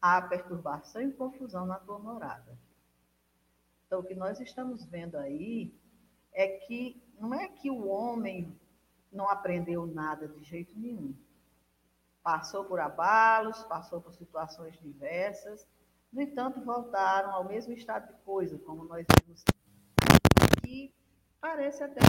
há 0.00 0.20
perturbação 0.20 1.00
e 1.02 1.12
confusão 1.12 1.64
na 1.64 1.78
tua 1.78 1.98
morada. 1.98 2.56
Então, 3.86 4.00
o 4.00 4.04
que 4.04 4.14
nós 4.14 4.38
estamos 4.38 4.84
vendo 4.84 5.16
aí 5.16 5.74
é 6.32 6.46
que 6.46 7.02
não 7.18 7.34
é 7.34 7.48
que 7.48 7.70
o 7.70 7.88
homem 7.88 8.56
não 9.10 9.28
aprendeu 9.28 9.86
nada 9.86 10.28
de 10.28 10.44
jeito 10.44 10.78
nenhum 10.78 11.14
passou 12.22 12.64
por 12.64 12.80
abalos, 12.80 13.62
passou 13.64 14.00
por 14.00 14.14
situações 14.14 14.78
diversas, 14.80 15.66
no 16.12 16.20
entanto, 16.20 16.60
voltaram 16.64 17.30
ao 17.30 17.44
mesmo 17.44 17.72
estado 17.72 18.08
de 18.08 18.20
coisa, 18.22 18.58
como 18.58 18.84
nós 18.84 19.06
vimos, 19.22 19.44
que 20.60 20.92
parece 21.40 21.84
até 21.84 22.00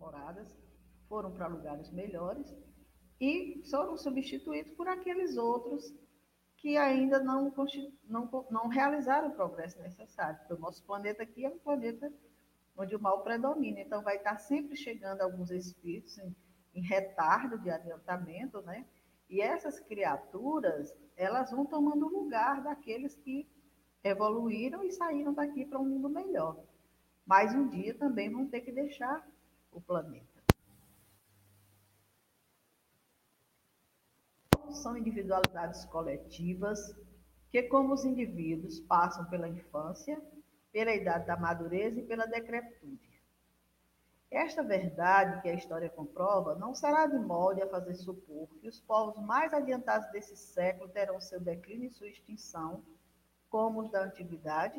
moradas 0.00 0.58
foram 1.08 1.30
para 1.30 1.46
lugares 1.46 1.90
melhores 1.92 2.52
e 3.20 3.62
foram 3.70 3.96
substituídos 3.96 4.72
por 4.72 4.88
aqueles 4.88 5.36
outros 5.36 5.94
que 6.56 6.76
ainda 6.76 7.18
não, 7.20 7.52
não, 8.04 8.46
não 8.50 8.68
realizaram 8.68 9.28
o 9.28 9.34
progresso 9.34 9.80
necessário. 9.80 10.38
Porque 10.38 10.54
o 10.54 10.58
nosso 10.58 10.84
planeta 10.84 11.22
aqui 11.22 11.44
é 11.44 11.48
um 11.48 11.58
planeta 11.58 12.12
onde 12.76 12.96
o 12.96 13.00
mal 13.00 13.22
predomina. 13.22 13.80
Então, 13.80 14.02
vai 14.02 14.16
estar 14.16 14.38
sempre 14.38 14.76
chegando 14.76 15.22
alguns 15.22 15.50
espíritos 15.50 16.18
em, 16.18 16.34
em 16.74 16.82
retardo 16.82 17.58
de 17.58 17.70
adiantamento, 17.70 18.60
né? 18.62 18.86
E 19.28 19.40
essas 19.40 19.80
criaturas, 19.80 20.94
elas 21.16 21.50
vão 21.50 21.64
tomando 21.64 22.06
o 22.06 22.22
lugar 22.22 22.62
daqueles 22.62 23.14
que 23.14 23.48
evoluíram 24.02 24.82
e 24.82 24.90
saíram 24.92 25.32
daqui 25.32 25.64
para 25.64 25.78
um 25.78 25.84
mundo 25.84 26.08
melhor. 26.08 26.62
Mas 27.24 27.54
um 27.54 27.68
dia 27.68 27.94
também 27.94 28.30
vão 28.30 28.46
ter 28.46 28.62
que 28.62 28.72
deixar 28.72 29.26
o 29.72 29.80
planeta. 29.80 30.26
São 34.70 34.96
individualidades 34.96 35.84
coletivas 35.86 36.78
que, 37.50 37.62
como 37.64 37.94
os 37.94 38.04
indivíduos, 38.04 38.80
passam 38.80 39.24
pela 39.26 39.48
infância, 39.48 40.20
pela 40.72 40.94
idade 40.94 41.26
da 41.26 41.36
madureza 41.36 42.00
e 42.00 42.06
pela 42.06 42.26
decrepitude. 42.26 43.10
Esta 44.30 44.62
verdade 44.62 45.42
que 45.42 45.48
a 45.48 45.54
história 45.54 45.90
comprova 45.90 46.54
não 46.54 46.72
será 46.72 47.06
de 47.06 47.18
molde 47.18 47.62
a 47.62 47.68
fazer 47.68 47.94
supor 47.96 48.48
que 48.60 48.68
os 48.68 48.80
povos 48.80 49.20
mais 49.20 49.52
adiantados 49.52 50.08
desse 50.12 50.36
século 50.36 50.88
terão 50.88 51.20
seu 51.20 51.40
declínio 51.40 51.88
e 51.88 51.92
sua 51.92 52.08
extinção, 52.08 52.84
como 53.48 53.80
os 53.80 53.90
da 53.90 54.04
antiguidade, 54.04 54.78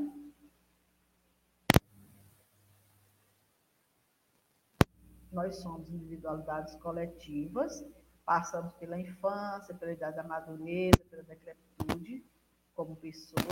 nós 5.32 5.56
somos 5.58 5.90
individualidades 5.90 6.76
coletivas, 6.76 7.86
passamos 8.26 8.74
pela 8.76 9.00
infância, 9.00 9.74
pela 9.74 9.94
idade 9.94 10.18
da 10.18 10.24
madureza, 10.24 11.00
pela 11.10 11.24
decrepitude, 11.24 12.26
como 12.76 12.96
pessoas. 12.98 13.48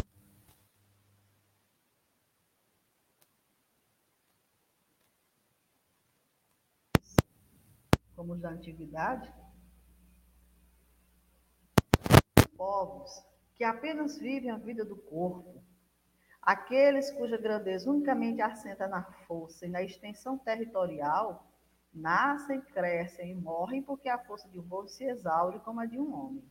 Como 8.16 8.34
os 8.34 8.42
da 8.42 8.50
antiguidade, 8.50 9.34
povos 12.58 13.24
que 13.56 13.64
apenas 13.64 14.18
vivem 14.18 14.52
a 14.52 14.58
vida 14.58 14.84
do 14.84 14.98
corpo, 14.98 15.64
aqueles 16.42 17.10
cuja 17.12 17.38
grandeza 17.38 17.90
unicamente 17.90 18.42
assenta 18.42 18.86
na 18.88 19.04
força 19.04 19.66
e 19.66 19.70
na 19.70 19.82
extensão 19.82 20.38
territorial, 20.38 21.49
nascem, 21.94 22.62
crescem 22.62 23.32
e 23.32 23.36
morrem 23.36 23.82
porque 23.82 24.10
a 24.10 24.18
força 24.18 24.48
de 24.50 24.60
um 24.60 24.68
povo 24.68 24.88
se 24.88 25.04
exaure 25.04 25.60
como 25.60 25.80
a 25.80 25.86
de 25.86 26.00
um 26.00 26.14
homem. 26.14 26.44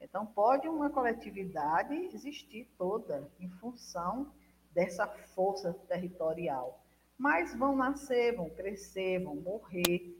Então, 0.00 0.26
pode 0.26 0.68
uma 0.68 0.90
coletividade 0.90 1.94
existir 1.94 2.68
toda 2.76 3.30
em 3.38 3.48
função 3.48 4.32
dessa 4.72 5.06
força 5.06 5.72
territorial, 5.86 6.82
mas 7.16 7.54
vão 7.54 7.76
nascer, 7.76 8.34
vão 8.34 8.50
crescer, 8.50 9.22
vão 9.22 9.36
morrer 9.36 10.18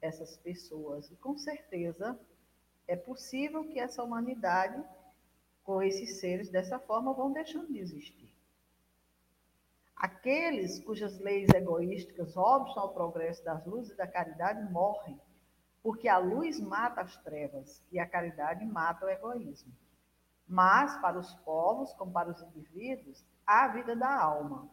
essas 0.00 0.36
pessoas. 0.36 1.10
E 1.10 1.16
com 1.16 1.36
certeza 1.36 2.18
é 2.86 2.96
possível 2.96 3.64
que 3.64 3.80
essa 3.80 4.02
humanidade, 4.02 4.82
com 5.64 5.82
esses 5.82 6.20
seres 6.20 6.48
dessa 6.48 6.78
forma, 6.78 7.12
vão 7.12 7.32
deixando 7.32 7.72
de 7.72 7.78
existir. 7.78 8.29
Aqueles 10.00 10.82
cujas 10.82 11.18
leis 11.18 11.50
egoísticas 11.54 12.34
obstam 12.34 12.84
ao 12.84 12.94
progresso 12.94 13.44
das 13.44 13.62
luzes 13.66 13.92
e 13.92 13.96
da 13.98 14.06
caridade 14.06 14.72
morrem, 14.72 15.20
porque 15.82 16.08
a 16.08 16.16
luz 16.16 16.58
mata 16.58 17.02
as 17.02 17.18
trevas 17.18 17.84
e 17.92 17.98
a 17.98 18.08
caridade 18.08 18.64
mata 18.64 19.04
o 19.04 19.10
egoísmo. 19.10 19.70
Mas 20.48 20.96
para 21.02 21.18
os 21.18 21.34
povos, 21.44 21.92
como 21.92 22.12
para 22.12 22.30
os 22.30 22.40
indivíduos, 22.40 23.22
há 23.46 23.64
a 23.64 23.68
vida 23.68 23.94
da 23.94 24.10
alma. 24.10 24.70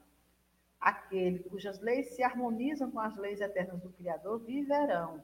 Aquele 0.79 1.39
cujas 1.39 1.81
leis 1.81 2.15
se 2.15 2.23
harmonizam 2.23 2.89
com 2.89 3.01
as 3.01 3.17
leis 3.17 3.41
eternas 3.41 3.81
do 3.81 3.91
Criador 3.91 4.39
viverão 4.39 5.21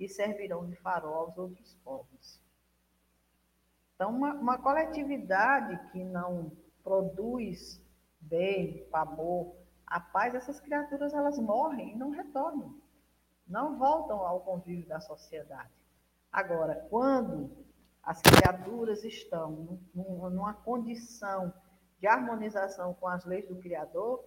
e 0.00 0.08
servirão 0.08 0.66
de 0.66 0.74
farol 0.76 1.26
aos 1.26 1.36
outros 1.36 1.74
povos. 1.84 2.40
Então, 3.94 4.08
uma, 4.10 4.32
uma 4.32 4.56
coletividade 4.56 5.92
que 5.92 6.02
não 6.02 6.50
produz 6.82 7.83
bem, 8.24 8.86
o 8.92 8.96
amor, 8.96 9.56
a 9.86 10.00
paz, 10.00 10.34
essas 10.34 10.60
criaturas 10.60 11.12
elas 11.12 11.38
morrem 11.38 11.92
e 11.92 11.96
não 11.96 12.10
retornam, 12.10 12.74
não 13.46 13.78
voltam 13.78 14.18
ao 14.18 14.40
convívio 14.40 14.88
da 14.88 15.00
sociedade. 15.00 15.72
Agora, 16.32 16.86
quando 16.90 17.64
as 18.02 18.20
criaturas 18.20 19.04
estão 19.04 19.78
numa 19.94 20.52
condição 20.52 21.52
de 21.98 22.06
harmonização 22.06 22.92
com 22.94 23.08
as 23.08 23.24
leis 23.24 23.46
do 23.48 23.56
Criador, 23.56 24.22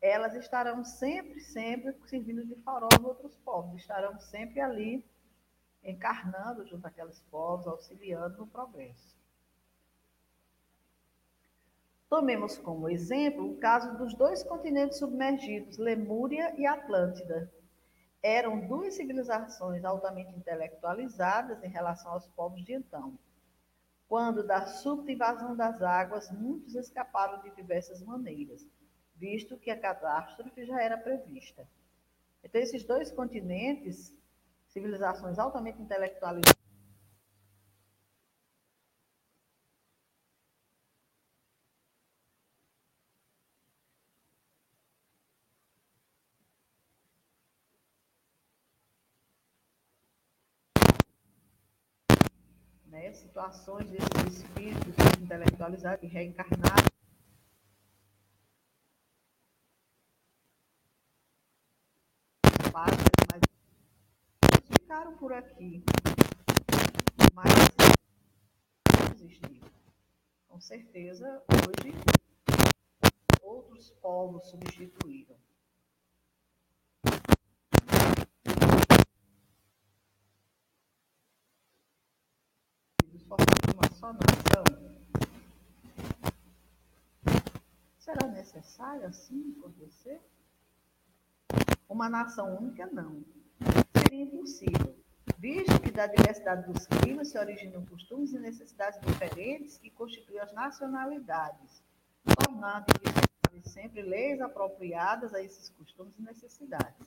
elas 0.00 0.34
estarão 0.34 0.84
sempre, 0.84 1.40
sempre 1.40 1.96
servindo 2.06 2.44
de 2.44 2.54
farol 2.56 2.90
nos 2.98 3.08
outros 3.08 3.36
povos, 3.38 3.80
estarão 3.80 4.18
sempre 4.18 4.60
ali 4.60 5.04
encarnando 5.82 6.66
junto 6.66 6.86
àqueles 6.86 7.20
povos, 7.30 7.66
auxiliando 7.66 8.38
no 8.38 8.46
progresso. 8.46 9.13
Tomemos 12.08 12.58
como 12.58 12.88
exemplo 12.88 13.50
o 13.50 13.56
caso 13.56 13.96
dos 13.96 14.14
dois 14.14 14.42
continentes 14.42 14.98
submergidos, 14.98 15.78
Lemúria 15.78 16.54
e 16.56 16.66
Atlântida. 16.66 17.52
Eram 18.22 18.66
duas 18.66 18.94
civilizações 18.94 19.84
altamente 19.84 20.34
intelectualizadas 20.34 21.62
em 21.62 21.68
relação 21.68 22.12
aos 22.12 22.26
povos 22.28 22.64
de 22.64 22.74
então. 22.74 23.18
Quando 24.08 24.46
da 24.46 24.66
súbita 24.66 25.12
invasão 25.12 25.56
das 25.56 25.82
águas, 25.82 26.30
muitos 26.30 26.74
escaparam 26.74 27.42
de 27.42 27.50
diversas 27.50 28.02
maneiras, 28.02 28.66
visto 29.16 29.56
que 29.56 29.70
a 29.70 29.78
catástrofe 29.78 30.64
já 30.64 30.80
era 30.80 30.96
prevista. 30.96 31.66
Então, 32.42 32.60
esses 32.60 32.84
dois 32.84 33.10
continentes, 33.10 34.14
civilizações 34.68 35.38
altamente 35.38 35.80
intelectualizadas, 35.80 36.63
né, 52.94 53.12
situações 53.12 53.90
desses 53.90 54.38
espíritos 54.38 54.94
intelectualizados 55.20 56.04
e 56.04 56.06
reencarnados. 56.06 56.94
Mas 62.72 63.40
ficaram 64.70 65.16
por 65.16 65.32
aqui, 65.32 65.84
mas 67.32 67.50
existiram. 69.16 69.68
Com 70.48 70.60
certeza, 70.60 71.42
hoje, 71.48 71.92
outros 73.42 73.90
povos 73.90 74.44
substituíram. 74.50 75.36
formando 83.36 83.74
uma 83.74 83.94
só 83.94 84.12
nação? 84.12 84.84
Será 88.04 88.28
necessário 88.28 89.06
assim 89.06 89.56
acontecer? 89.58 90.20
Uma 91.88 92.06
nação 92.06 92.54
única, 92.58 92.84
não. 92.84 93.24
Seria 93.96 94.24
impossível, 94.24 94.94
visto 95.38 95.80
que 95.80 95.90
da 95.90 96.06
diversidade 96.06 96.70
dos 96.70 96.86
climas 96.86 97.28
se 97.28 97.38
originam 97.38 97.82
costumes 97.86 98.34
e 98.34 98.38
necessidades 98.38 99.00
diferentes 99.00 99.78
que 99.78 99.88
constituem 99.88 100.38
as 100.38 100.52
nacionalidades, 100.52 101.82
tornando 102.42 102.84
sempre 103.62 104.02
leis 104.02 104.38
apropriadas 104.38 105.32
a 105.32 105.42
esses 105.42 105.70
costumes 105.70 106.14
e 106.18 106.22
necessidades. 106.22 107.06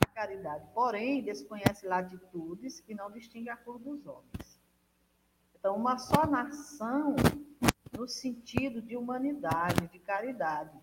A 0.00 0.06
caridade, 0.14 0.66
porém, 0.72 1.22
desconhece 1.22 1.86
latitudes 1.86 2.80
que 2.80 2.94
não 2.94 3.10
distingue 3.10 3.50
a 3.50 3.56
cor 3.58 3.78
dos 3.78 4.06
homens. 4.06 4.58
Então, 5.54 5.76
uma 5.76 5.98
só 5.98 6.26
nação 6.26 7.16
no 8.00 8.08
sentido 8.08 8.80
de 8.80 8.96
humanidade, 8.96 9.86
de 9.88 9.98
caridade. 9.98 10.74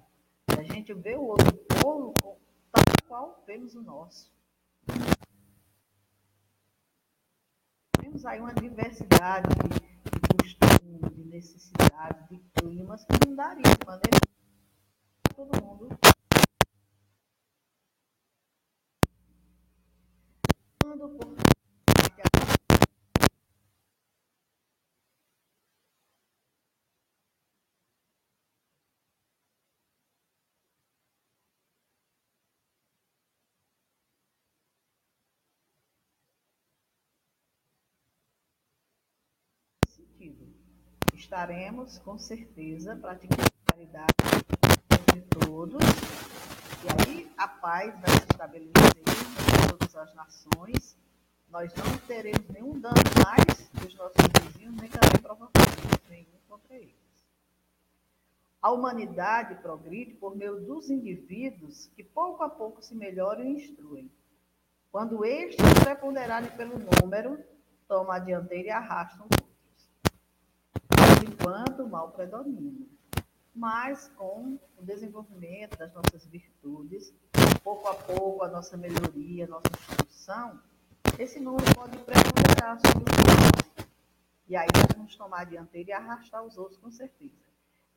A 0.55 0.61
gente 0.61 0.93
vê 0.93 1.15
o 1.15 1.23
outro 1.23 1.51
povo 1.81 2.13
tal 2.71 2.83
qual 3.07 3.43
vemos 3.47 3.73
o 3.73 3.81
nosso. 3.81 4.31
Temos 7.99 8.23
aí 8.23 8.39
uma 8.39 8.53
diversidade 8.53 9.47
de, 9.49 9.79
de 9.79 10.19
costumes, 10.37 11.15
de 11.15 11.23
necessidades, 11.23 12.29
de 12.29 12.37
climas 12.53 13.03
que 13.03 13.27
não 13.27 13.35
daria 13.35 13.63
de 13.63 13.85
maneira 13.87 14.19
todo 15.35 15.65
mundo 15.65 15.99
sentido. 40.07 40.47
Estaremos, 41.13 41.97
com 41.99 42.17
certeza, 42.17 42.95
praticando 42.95 43.51
caridade 43.65 44.13
entre 44.99 45.21
todos, 45.39 45.83
e 46.83 47.07
aí 47.07 47.31
a 47.37 47.47
paz 47.47 47.93
vai 47.99 48.09
se 48.09 48.25
estabelecer 48.31 48.97
em 48.97 49.67
todas 49.69 49.95
as 49.95 50.13
nações. 50.15 50.97
Nós 51.49 51.73
não 51.75 51.97
teremos 52.05 52.47
nenhum 52.49 52.79
dano 52.79 52.95
mais 53.25 53.69
dos 53.73 53.95
nossos 53.95 54.15
vizinhos, 54.41 54.75
nem 54.75 54.89
também 54.89 55.21
provocaremos 55.21 56.09
nenhum 56.09 56.37
contra 56.47 56.75
eles. 56.75 56.95
A 58.61 58.71
humanidade 58.71 59.55
progride 59.61 60.13
por 60.13 60.35
meio 60.35 60.59
dos 60.59 60.89
indivíduos 60.89 61.87
que 61.95 62.03
pouco 62.03 62.43
a 62.43 62.49
pouco 62.49 62.81
se 62.81 62.93
melhoram 62.93 63.43
e 63.43 63.53
instruem. 63.53 64.11
Quando 64.91 65.25
estes 65.25 65.65
preponderarem 65.83 66.49
pelo 66.51 66.75
número, 66.77 67.43
tomam 67.87 68.11
a 68.11 68.19
dianteira 68.19 68.67
e 68.67 68.71
arrastam 68.71 69.23
outros. 69.23 69.46
Enquanto 71.47 71.83
o 71.83 71.89
mal 71.89 72.11
predomina. 72.11 72.85
Mas 73.55 74.09
com 74.17 74.59
o 74.77 74.83
desenvolvimento 74.83 75.77
das 75.77 75.93
nossas 75.93 76.25
virtudes, 76.25 77.13
pouco 77.63 77.87
a 77.87 77.93
pouco 77.93 78.43
a 78.43 78.49
nossa 78.49 78.75
melhoria, 78.75 79.45
a 79.45 79.47
nossa 79.47 79.69
instrução, 79.79 80.59
esse 81.17 81.39
número 81.39 81.63
pode 81.73 81.97
preponderar 81.99 82.77
sobre 82.81 82.99
o 82.99 83.45
outros. 83.45 83.87
E 84.45 84.57
aí 84.57 84.67
nós 84.75 84.97
vamos 84.97 85.15
tomar 85.15 85.45
dianteira 85.45 85.91
e 85.91 85.93
arrastar 85.93 86.43
os 86.43 86.57
outros 86.57 86.77
com 86.81 86.91
certeza. 86.91 87.31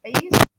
É 0.05 0.11
isso. 0.11 0.51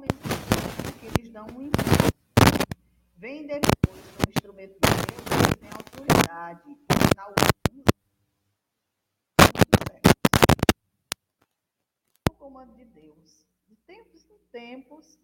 momento 0.00 0.92
que 1.00 1.06
eles 1.06 1.19
dão 1.30 1.46
um 1.46 1.62
impulso. 1.62 2.10
Vem 3.16 3.46
depois 3.46 4.00
um 4.18 4.30
instrumento 4.30 4.72
de 4.72 4.80
Deus 4.80 5.46
que 5.46 5.58
tem 5.58 5.70
autoridade 5.70 6.76
na 7.16 7.22
alguns 7.22 7.50
o 12.28 12.34
comando 12.34 12.74
de 12.74 12.84
Deus. 12.84 13.46
De 13.68 13.76
tempos 13.86 14.24
em 14.28 14.38
tempos, 14.50 15.18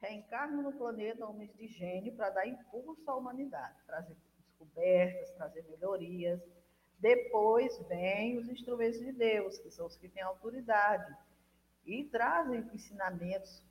reencarnam 0.00 0.62
no 0.62 0.72
planeta 0.72 1.26
homens 1.26 1.54
de 1.54 1.68
gênio 1.68 2.16
para 2.16 2.30
dar 2.30 2.46
impulso 2.46 3.08
à 3.08 3.14
humanidade, 3.14 3.76
trazer 3.86 4.16
descobertas, 4.38 5.30
trazer 5.32 5.62
melhorias. 5.68 6.40
Depois 6.98 7.78
vêm 7.88 8.38
os 8.38 8.48
instrumentos 8.48 8.98
de 8.98 9.12
Deus, 9.12 9.58
que 9.58 9.70
são 9.70 9.86
os 9.86 9.96
que 9.96 10.08
têm 10.08 10.22
autoridade, 10.22 11.16
e 11.84 12.04
trazem 12.04 12.68
ensinamentos 12.72 13.62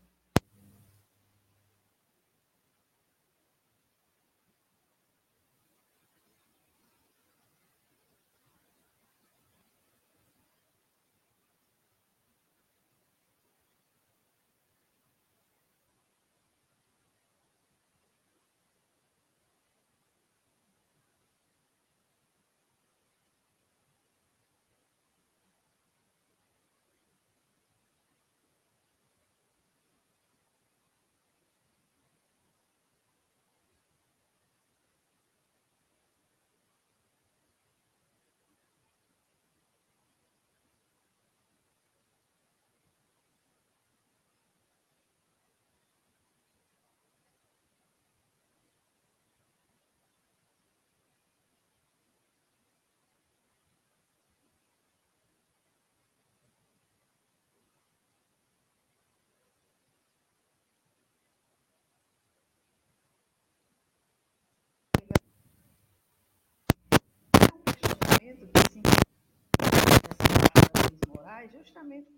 morais 71.42 71.52
justamente 71.52 72.12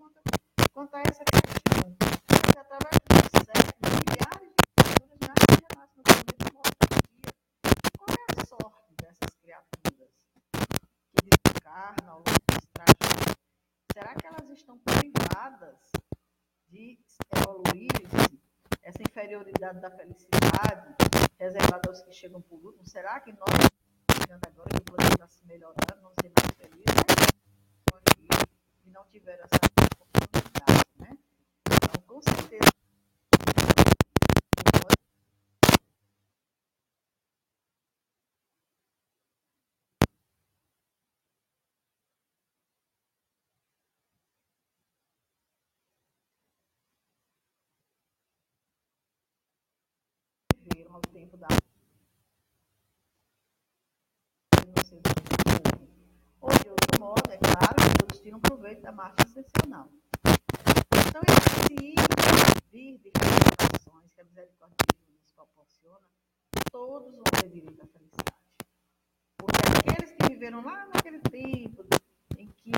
quanto, 0.73 0.95
a 0.95 1.01
essa 1.01 1.23
questão. 1.23 1.95
Porque 2.27 2.59
através 2.59 2.97
dos 3.07 3.45
séculos, 3.47 3.93
milhares 4.03 4.49
de 4.49 4.63
criaturas 4.75 5.19
nascem 5.21 5.49
e 5.49 5.63
renascem 5.63 5.97
no 5.97 6.03
planeta 6.03 6.53
morrem 6.53 6.83
dia. 7.07 7.31
Qual 7.97 8.09
é 8.09 8.41
a 8.41 8.45
sorte 8.45 8.93
dessas 8.99 9.35
criaturas 9.41 10.11
que 11.11 11.21
desencarnam 11.23 12.13
ao 12.13 12.17
longo 12.17 12.41
desse 12.47 12.67
trajeto? 12.73 13.39
Será 13.93 14.15
que 14.15 14.27
elas 14.27 14.49
estão 14.49 14.77
privadas 14.79 15.77
de 16.67 16.99
evoluir-se? 17.37 18.43
Essa 18.81 19.01
inferioridade 19.01 19.79
da 19.79 19.89
felicidade 19.89 20.95
reservada 21.39 21.89
aos 21.89 22.01
que 22.01 22.11
chegam 22.11 22.41
por 22.41 22.59
último, 22.65 22.85
será 22.85 23.21
que 23.21 23.31
nós, 23.31 23.47
chegando 24.19 24.45
agora, 24.45 24.69
que 24.69 24.77
o 24.77 24.83
planeta 24.83 25.13
está 25.13 25.27
se 25.27 25.45
melhorando, 25.45 26.01
não 26.01 26.11
ser 26.19 26.29
mais 26.35 26.51
felizes? 26.57 27.32
Não 28.93 29.03
tiveram 29.05 29.43
essa 29.45 29.55
oportunidade, 29.99 30.85
né? 30.99 31.17
Então, 31.65 32.01
com 32.05 32.21
certeza, 32.21 32.71
viveram 50.59 50.93
ao 50.93 51.01
tempo 51.01 51.35
da 51.35 51.47
no 54.67 54.85
seu 54.85 55.01
ou 56.41 56.49
de 56.51 56.69
outro 56.69 56.92
modo, 57.03 57.31
é 57.31 57.37
claro, 57.37 57.75
todos 57.99 58.21
tiram 58.21 58.39
proveito 58.39 58.81
da 58.81 58.91
marcha 58.93 59.23
excepcional. 59.23 59.89
Então, 61.05 61.21
esse 61.27 61.95
vir 62.71 62.97
de 62.99 63.11
realizações 63.19 64.13
que 64.13 64.21
a 64.21 64.23
misericórdia 64.23 64.77
Deus 64.95 65.19
nos 65.19 65.31
proporciona, 65.31 66.07
todos 66.71 67.13
vão 67.15 67.23
ter 67.41 67.49
direito 67.49 67.81
à 67.81 67.87
felicidade. 67.87 68.39
Porque 69.37 69.59
aqueles 69.79 70.11
que 70.13 70.27
viveram 70.29 70.63
lá 70.63 70.85
naquele 70.87 71.19
tempo 71.19 71.83
em 72.37 72.47
que 72.47 72.71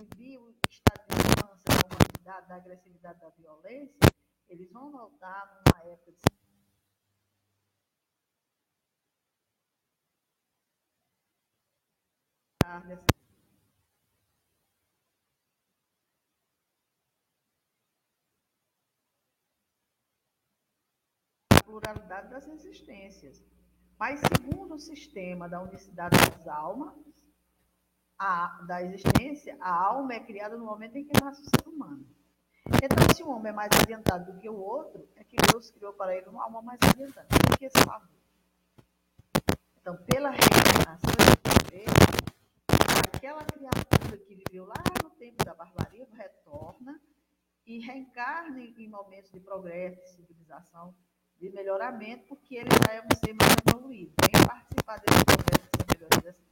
viviam 0.00 0.42
o 0.42 0.54
estado 0.68 1.06
de 1.08 1.14
infância 1.30 1.70
da 1.70 1.86
humanidade, 1.86 2.48
da 2.48 2.56
agressividade, 2.56 3.20
da 3.20 3.28
violência, 3.30 4.00
eles 4.48 4.68
vão 4.72 4.90
voltar 4.90 5.46
numa 5.46 5.84
época 5.84 6.10
de 6.10 6.40
dessa 12.86 13.19
pluralidade 21.70 22.28
das 22.28 22.48
existências. 22.48 23.42
Mas, 23.98 24.20
segundo 24.20 24.74
o 24.74 24.78
sistema 24.78 25.48
da 25.48 25.62
unicidade 25.62 26.16
das 26.30 26.48
almas, 26.48 26.94
a, 28.18 28.62
da 28.66 28.82
existência, 28.82 29.56
a 29.60 29.72
alma 29.72 30.14
é 30.14 30.20
criada 30.20 30.56
no 30.56 30.64
momento 30.64 30.96
em 30.96 31.04
que 31.04 31.22
nasce 31.22 31.42
o 31.42 31.44
ser 31.44 31.68
humano. 31.68 32.04
Então, 32.66 33.14
se 33.14 33.22
um 33.22 33.30
homem 33.30 33.50
é 33.50 33.54
mais 33.54 33.70
adiantado 33.80 34.32
do 34.32 34.38
que 34.38 34.48
o 34.48 34.56
outro, 34.56 35.08
é 35.16 35.24
que 35.24 35.36
Deus 35.50 35.70
criou 35.70 35.92
para 35.92 36.16
ele 36.16 36.28
uma 36.28 36.44
alma 36.44 36.60
mais 36.62 36.78
adiantada. 36.82 37.26
Por 37.28 37.58
que 37.58 37.66
esse? 37.66 37.78
Então, 39.80 39.96
pela 40.04 40.30
reencarnação, 40.30 41.10
aquela 43.14 43.44
criatura 43.44 44.18
que 44.18 44.34
viveu 44.34 44.66
lá 44.66 44.82
no 45.02 45.10
tempo 45.10 45.44
da 45.44 45.54
barbaria 45.54 46.06
retorna 46.12 47.00
e 47.66 47.78
reencarna 47.80 48.60
em 48.60 48.88
momentos 48.88 49.30
de 49.30 49.40
progresso, 49.40 50.00
de 50.00 50.08
civilização, 50.10 50.94
de 51.40 51.48
melhoramento, 51.50 52.26
porque 52.26 52.56
ele 52.56 52.68
já 52.86 52.92
é 52.94 53.00
um 53.00 53.08
ser 53.16 53.32
mais 53.32 53.54
evoluído. 53.66 54.12
Vem 54.20 54.46
participar 54.46 54.98
desse 54.98 55.24
progresso, 55.24 55.70
dessa 55.72 55.86
melhoria, 55.88 56.20
dessa 56.22 56.50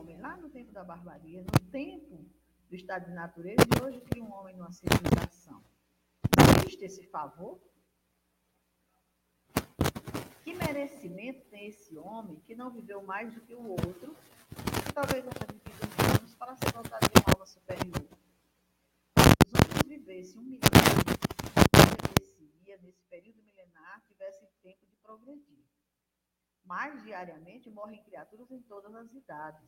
homem 0.00 0.18
lá 0.20 0.36
no 0.38 0.48
tempo 0.48 0.72
da 0.72 0.82
barbaria, 0.82 1.42
no 1.42 1.70
tempo 1.70 2.24
do 2.70 2.74
estado 2.74 3.06
de 3.06 3.12
natureza, 3.12 3.60
e 3.62 3.84
hoje 3.84 4.00
cria 4.00 4.24
um 4.24 4.32
homem 4.32 4.56
numa 4.56 4.72
civilização? 4.72 5.62
Existe 6.62 6.86
esse 6.86 7.04
favor? 7.08 7.60
Que 10.44 10.52
merecimento 10.52 11.42
tem 11.46 11.68
esse 11.68 11.96
homem 11.96 12.38
que 12.40 12.54
não 12.54 12.70
viveu 12.70 13.02
mais 13.02 13.32
do 13.32 13.40
que 13.40 13.54
o 13.54 13.66
outro, 13.66 14.14
que 14.84 14.92
talvez 14.92 15.24
tenha 15.24 15.46
vivido 15.50 16.20
anos 16.20 16.34
para 16.34 16.54
ser 16.54 16.70
dotado 16.70 17.00
de 17.00 17.18
uma 17.18 17.32
alma 17.32 17.46
superior? 17.46 18.06
Se 19.16 19.48
os 19.48 19.54
homens 19.54 19.88
vivessem 19.88 20.38
um 20.38 20.44
milênio, 20.44 20.60
mereceria, 21.72 22.78
nesse 22.82 23.02
período 23.04 23.42
milenar, 23.42 24.02
tivessem 24.06 24.46
tempo 24.62 24.84
de 24.84 24.94
progredir. 24.96 25.64
Mas, 26.62 27.02
diariamente, 27.02 27.70
morrem 27.70 28.02
criaturas 28.02 28.50
em 28.50 28.60
todas 28.60 28.94
as 28.94 29.14
idades. 29.14 29.66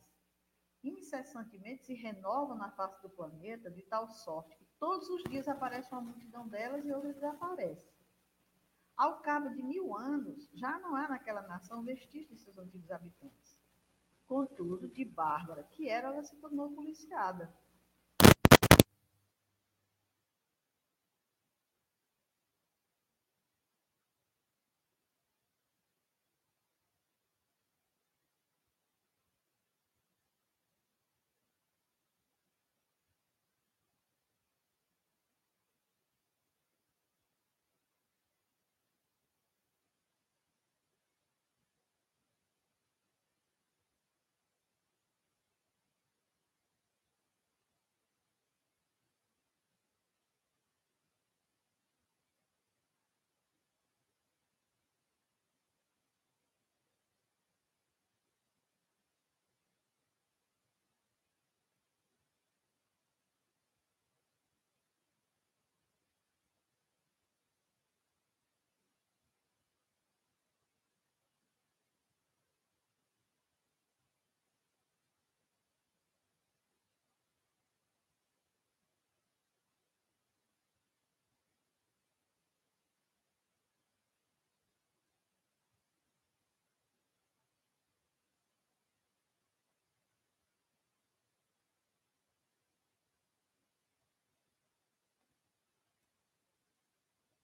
Incessantemente 0.83 1.85
se 1.85 1.95
renovam 1.95 2.55
na 2.55 2.69
face 2.69 3.01
do 3.01 3.09
planeta 3.09 3.71
de 3.71 3.81
tal 3.81 4.07
sorte 4.11 4.55
que 4.55 4.65
todos 4.79 5.09
os 5.09 5.23
dias 5.23 5.47
aparece 5.47 5.91
uma 5.91 6.01
multidão 6.01 6.47
delas 6.47 6.85
e 6.85 6.91
outras 6.91 7.15
desaparecem. 7.15 7.96
Ao 8.97 9.19
cabo 9.19 9.49
de 9.49 9.61
mil 9.61 9.95
anos, 9.95 10.49
já 10.55 10.79
não 10.79 10.95
há 10.95 11.07
naquela 11.07 11.43
nação 11.43 11.83
vestígios 11.83 12.29
de 12.29 12.39
seus 12.39 12.57
antigos 12.57 12.89
habitantes. 12.89 13.55
Contudo, 14.25 14.87
de 14.87 15.05
Bárbara, 15.05 15.63
que 15.63 15.87
era, 15.87 16.07
ela 16.07 16.23
se 16.23 16.35
tornou 16.37 16.71
policiada. 16.71 17.53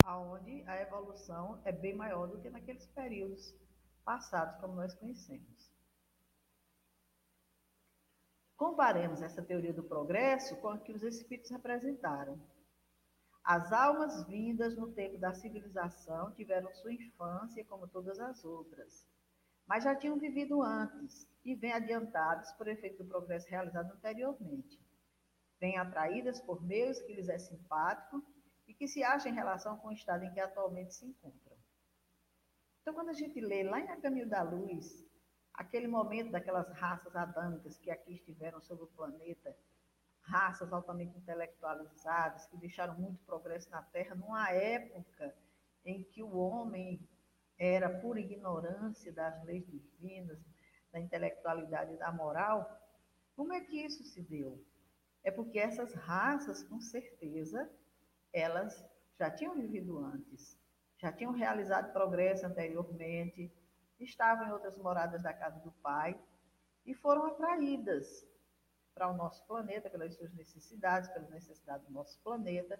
Aonde 0.04 0.64
a 0.68 0.82
evolução 0.82 1.62
é 1.66 1.72
bem 1.72 1.95
maior 1.95 2.28
do 2.28 2.39
que 2.39 2.49
naqueles 2.49 2.86
períodos 2.88 3.54
passados, 4.04 4.60
como 4.60 4.76
nós 4.76 4.93
conhecemos. 4.93 5.72
Comparemos 8.56 9.22
essa 9.22 9.41
teoria 9.41 9.74
do 9.74 9.84
progresso 9.84 10.56
com 10.58 10.70
a 10.70 10.78
que 10.78 10.91
os 10.91 11.04
espíritos 11.04 11.51
representaram. 11.51 12.39
As 13.43 13.74
almas 13.74 14.26
vindas 14.26 14.76
no 14.78 14.91
tempo 14.93 15.18
da 15.18 15.34
civilização 15.34 16.32
tiveram 16.34 16.74
sua 16.76 16.93
infância 16.93 17.66
como 17.66 17.88
todas 17.88 18.20
as 18.20 18.45
outras, 18.45 19.06
mas 19.68 19.84
já 19.84 19.95
tinham 19.95 20.18
vivido 20.18 20.62
antes 20.62 21.28
e 21.43 21.56
vêm 21.56 21.74
adiantadas 21.74 22.51
por 22.54 22.68
efeito 22.68 23.04
do 23.04 23.10
progresso 23.10 23.49
realizado 23.49 23.91
anteriormente. 23.91 24.80
Vêm 25.60 25.78
atraídas 25.78 26.39
por 26.41 26.64
meios 26.64 27.01
que 27.01 27.14
lhes 27.14 27.28
é 27.28 27.38
simpático 27.38 28.24
e 28.68 28.74
que 28.74 28.88
se 28.88 29.03
acha 29.03 29.30
em 29.30 29.34
relação 29.34 29.78
com 29.78 29.89
o 29.89 29.93
estado 29.93 30.24
em 30.24 30.32
que 30.32 30.39
atualmente 30.39 30.93
se 30.93 31.05
encontram. 31.05 31.57
Então, 32.82 32.93
quando 32.93 33.09
a 33.09 33.14
gente 33.14 33.39
lê 33.39 33.64
lá 33.64 33.80
em 33.80 33.89
A 33.89 33.97
Caminho 33.97 34.28
da 34.28 34.41
Luz, 34.41 35.05
aquele 35.53 35.88
momento 35.88 36.32
daquelas 36.32 36.70
raças 36.74 37.16
adâmicas 37.16 37.78
que 37.78 37.89
aqui 37.89 38.14
estiveram 38.14 38.61
sobre 38.61 38.84
o 38.84 38.88
planeta, 38.88 39.55
raças 40.22 40.72
altamente 40.72 41.18
intelectualizadas, 41.18 42.45
que 42.47 42.57
deixaram 42.57 42.95
muito 42.99 43.24
progresso 43.26 43.70
na 43.70 43.82
Terra, 43.82 44.16
numa 44.16 44.49
época 44.51 45.36
em 45.86 46.03
que 46.03 46.24
o 46.24 46.36
homem 46.36 47.07
era 47.57 47.89
pura 47.89 48.20
ignorância 48.20 49.11
das 49.11 49.43
leis 49.43 49.66
divinas, 49.66 50.39
da 50.91 50.99
intelectualidade 50.99 51.93
e 51.93 51.97
da 51.97 52.11
moral, 52.11 52.80
como 53.36 53.53
é 53.53 53.61
que 53.61 53.84
isso 53.84 54.03
se 54.03 54.22
deu? 54.22 54.64
É 55.24 55.32
porque 55.32 55.57
essas 55.57 55.93
raças, 55.93 56.64
com 56.64 56.80
certeza, 56.80 57.70
elas 58.34 58.84
já 59.18 59.30
tinham 59.30 59.54
vivido 59.54 60.00
antes, 60.00 60.60
já 60.98 61.12
tinham 61.12 61.32
realizado 61.32 61.94
progresso 61.94 62.46
anteriormente, 62.46 63.54
estavam 64.00 64.48
em 64.48 64.52
outras 64.52 64.78
moradas 64.78 65.22
da 65.22 65.34
casa 65.34 65.60
do 65.60 65.72
Pai 65.72 66.20
e 66.86 66.94
foram 66.94 67.26
atraídas 67.26 68.28
para 68.94 69.10
o 69.10 69.14
nosso 69.14 69.46
planeta 69.46 69.90
pelas 69.90 70.16
suas 70.16 70.34
necessidades, 70.34 71.10
pelas 71.10 71.30
necessidades 71.30 71.88
do 71.88 71.94
nosso 71.94 72.20
planeta, 72.22 72.80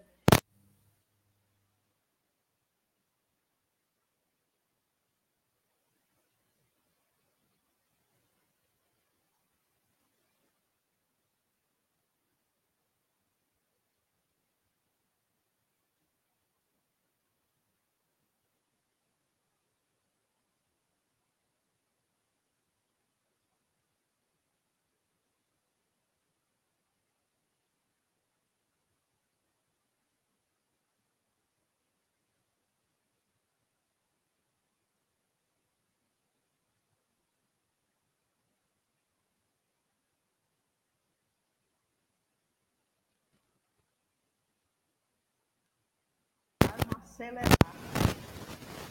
acelerar 47.14 47.46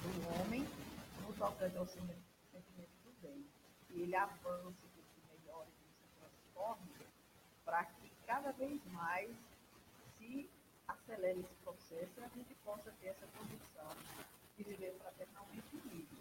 do 0.02 0.40
homem 0.40 0.66
no 1.28 1.34
tocante 1.34 1.76
ao 1.76 1.86
sentimento 1.86 2.24
também, 3.04 3.46
que 3.86 4.02
ele 4.02 4.16
avance, 4.16 4.78
que 4.96 5.04
se 5.04 5.20
melhore, 5.28 5.68
que 5.68 5.90
se 5.92 6.08
transforme, 6.18 6.90
para 7.66 7.84
que 7.84 8.10
cada 8.26 8.54
vez 8.54 8.80
mais 8.94 9.30
se 10.18 10.50
acelere 10.88 11.42
esse 11.42 11.54
processo 11.66 12.14
e 12.18 12.24
a 12.24 12.28
gente 12.30 12.56
possa 12.64 12.94
ter 13.02 13.08
essa 13.08 13.28
condição 13.38 13.90
de 14.56 14.64
viver 14.64 14.96
fraternalmente 15.02 15.76
unidos. 15.84 16.20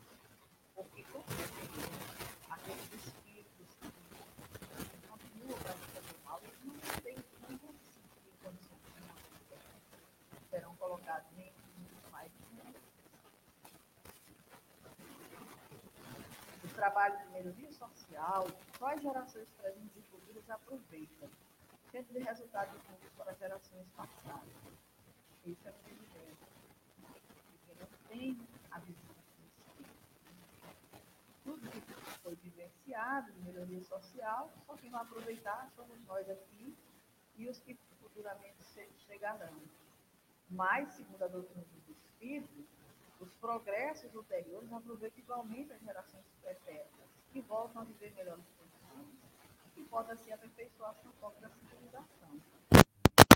Porque, 0.74 1.04
com 1.04 1.22
certeza, 1.22 1.86
aqueles 2.50 2.94
espíritos 2.94 3.68
que 3.78 5.06
continuam 5.06 5.58
praticando 5.60 6.18
mal, 6.24 6.40
eles 6.42 6.64
não 6.64 7.00
têm, 7.00 7.16
não 7.48 7.56
vão 7.58 7.74
se 7.78 7.92
sentir 7.94 8.26
em 8.26 8.44
condições 8.44 8.82
de 8.82 9.02
uma 9.04 9.22
serão 10.52 10.76
colocados 10.76 11.26
em 11.38 11.50
muitos 11.78 12.10
mais 12.12 12.30
O 16.62 16.68
trabalho 16.82 17.16
de 17.16 17.26
melhoria 17.28 17.70
social, 17.70 18.44
só 18.76 18.86
as 18.88 19.00
gerações 19.00 19.48
presentes 19.50 19.96
e 19.96 20.02
futuras 20.10 20.50
aproveitam, 20.50 21.30
sendo 21.92 22.12
de 22.12 22.18
resultado 22.18 22.76
de 22.76 23.08
para 23.10 23.32
gerações 23.34 23.86
passadas. 23.96 24.52
Isso 25.46 25.68
é 25.68 25.70
muito 25.70 26.16
evidente. 26.16 26.36
Porque 27.06 27.80
não 27.80 27.86
tem 28.08 28.48
a 28.72 28.80
visão 28.80 29.14
Tudo 31.44 31.70
que 31.70 32.20
foi 32.20 32.34
vivenciado 32.34 33.30
de 33.30 33.40
melhoria 33.42 33.82
social, 33.84 34.50
só 34.66 34.76
que 34.76 34.90
não 34.90 34.98
aproveitar 34.98 35.70
somos 35.76 36.04
nós 36.06 36.28
aqui 36.28 36.76
e 37.36 37.48
os 37.48 37.60
que 37.60 37.78
futuramente 38.00 38.60
chegarão. 39.06 39.54
Mas, 40.50 40.94
segundo 40.94 41.22
a 41.22 41.28
doutrina 41.28 41.64
dos 41.64 41.96
Espíritos, 41.96 42.66
os 43.22 43.36
progressos 43.36 44.12
ulteriores 44.14 44.72
aproveitam 44.72 45.20
igualmente 45.20 45.72
as 45.72 45.80
gerações 45.80 46.24
pretéritas, 46.40 47.08
que 47.32 47.40
voltam 47.40 47.82
a 47.82 47.84
viver 47.84 48.12
melhores 48.14 48.44
condições 48.58 49.08
e 49.66 49.70
que 49.70 49.84
podem 49.84 50.12
assim 50.12 50.32
aperfeiçoar 50.32 50.94
sua 50.96 51.12
própria 51.12 51.48
civilização. 51.48 52.40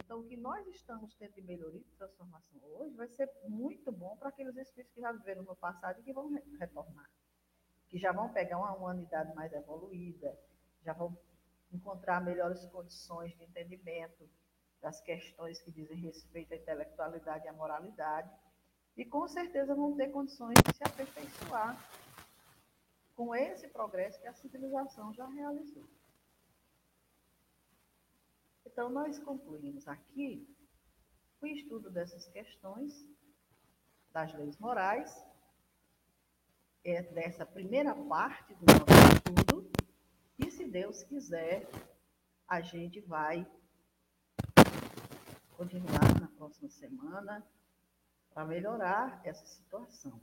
Então, 0.05 0.21
o 0.21 0.25
que 0.25 0.37
nós 0.37 0.67
estamos 0.67 1.15
tendo 1.15 1.35
de 1.35 1.43
melhoria 1.43 1.81
e 1.81 1.97
transformação 1.97 2.61
hoje 2.63 2.95
vai 2.97 3.09
ser 3.09 3.31
muito 3.49 3.93
bom 3.93 4.17
para 4.17 4.29
aqueles 4.29 4.57
espíritos 4.57 4.93
que 4.93 5.01
já 5.01 5.13
viveram 5.13 5.45
no 5.45 5.55
passado 5.55 6.01
e 6.01 6.03
que 6.03 6.13
vão 6.13 6.33
retornar. 6.59 7.11
Que 7.89 7.99
já 7.99 8.13
vão 8.13 8.33
pegar 8.33 8.59
uma 8.59 8.73
humanidade 8.75 9.35
mais 9.35 9.53
evoluída, 9.53 10.37
já 10.83 10.93
vão 10.93 11.17
encontrar 11.73 12.21
melhores 12.21 12.65
condições 12.67 13.37
de 13.37 13.45
entendimento 13.45 14.29
das 14.81 15.01
questões 15.01 15.61
que 15.61 15.71
dizem 15.71 15.97
respeito 15.99 16.53
à 16.53 16.57
intelectualidade 16.57 17.45
e 17.45 17.49
à 17.49 17.53
moralidade, 17.53 18.31
e 18.97 19.05
com 19.05 19.29
certeza 19.29 19.75
vão 19.75 19.95
ter 19.95 20.11
condições 20.11 20.55
de 20.65 20.75
se 20.75 20.83
aperfeiçoar 20.83 21.77
com 23.15 23.35
esse 23.35 23.69
progresso 23.69 24.21
que 24.21 24.27
a 24.27 24.33
civilização 24.33 25.13
já 25.13 25.27
realizou. 25.27 25.85
Então, 28.65 28.91
nós 28.91 29.19
concluímos 29.19 29.87
aqui 29.89 30.47
o 31.41 31.47
estudo 31.47 31.91
dessas 31.91 32.27
questões 32.29 33.07
das 34.13 34.33
leis 34.35 34.59
morais, 34.59 35.25
é 36.85 37.03
dessa 37.03 37.45
primeira 37.45 37.95
parte 37.95 38.55
do 38.55 38.65
nosso 38.67 39.45
estudo, 39.45 39.71
e 40.39 40.51
se 40.51 40.67
Deus 40.67 41.03
quiser, 41.03 41.69
a 42.49 42.61
gente 42.61 43.01
vai 43.01 43.47
continuar 45.57 46.21
na 46.21 46.29
próxima 46.29 46.69
semana 46.69 47.47
para 48.37 48.45
melhorar 48.45 49.19
essa 49.25 49.47
situação. 49.47 50.21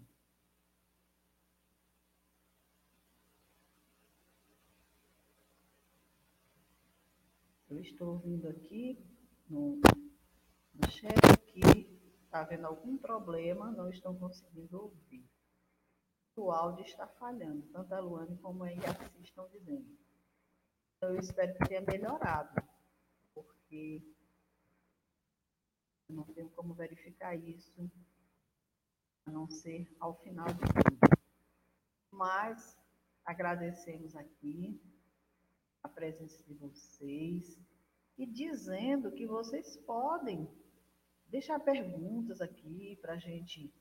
Eu 7.67 7.81
estou 7.81 8.09
ouvindo 8.09 8.47
aqui 8.49 9.03
no, 9.49 9.81
no 10.75 10.91
chat 10.91 11.11
que 11.47 11.59
está 12.23 12.41
havendo 12.41 12.67
algum 12.67 12.99
problema, 12.99 13.71
não 13.71 13.89
estão 13.89 14.15
conseguindo 14.15 14.79
ouvir. 14.79 15.27
O 16.35 16.51
áudio 16.51 16.85
está 16.85 17.07
falhando, 17.07 17.63
tanto 17.69 17.95
a 17.95 17.99
Luane 17.99 18.37
como 18.37 18.63
a 18.63 18.69
Iaci 18.69 19.23
estão 19.23 19.49
dizendo. 19.49 19.97
Então, 20.97 21.09
eu 21.09 21.19
espero 21.19 21.51
que 21.55 21.67
tenha 21.67 21.81
melhorado, 21.81 22.61
porque 23.33 24.03
não 26.13 26.23
tenho 26.25 26.49
como 26.51 26.73
verificar 26.73 27.35
isso, 27.35 27.89
a 29.25 29.31
não 29.31 29.47
ser 29.47 29.91
ao 29.99 30.15
final 30.15 30.47
de 30.47 30.59
tudo. 30.59 31.17
Mas 32.11 32.77
agradecemos 33.25 34.15
aqui 34.15 34.79
a 35.81 35.89
presença 35.89 36.41
de 36.43 36.53
vocês 36.53 37.59
e 38.17 38.25
dizendo 38.25 39.11
que 39.11 39.25
vocês 39.25 39.77
podem 39.77 40.47
deixar 41.27 41.59
perguntas 41.59 42.41
aqui 42.41 42.97
para 43.01 43.13
a 43.13 43.17
gente 43.17 43.73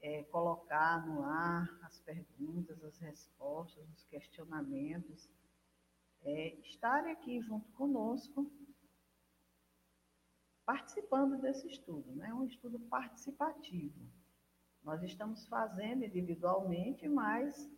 é, 0.00 0.22
colocar 0.24 1.06
no 1.06 1.22
ar 1.22 1.68
as 1.82 2.00
perguntas, 2.00 2.82
as 2.82 2.98
respostas, 2.98 3.88
os 3.90 4.04
questionamentos. 4.04 5.28
É, 6.22 6.54
estarem 6.60 7.12
aqui 7.12 7.40
junto 7.40 7.70
conosco, 7.72 8.50
participando 10.66 11.40
desse 11.40 11.68
estudo, 11.68 12.12
né? 12.16 12.34
um 12.34 12.44
estudo 12.44 12.80
participativo. 12.80 14.04
Nós 14.82 15.00
estamos 15.02 15.46
fazendo 15.46 16.04
individualmente, 16.04 17.08
mas 17.08 17.70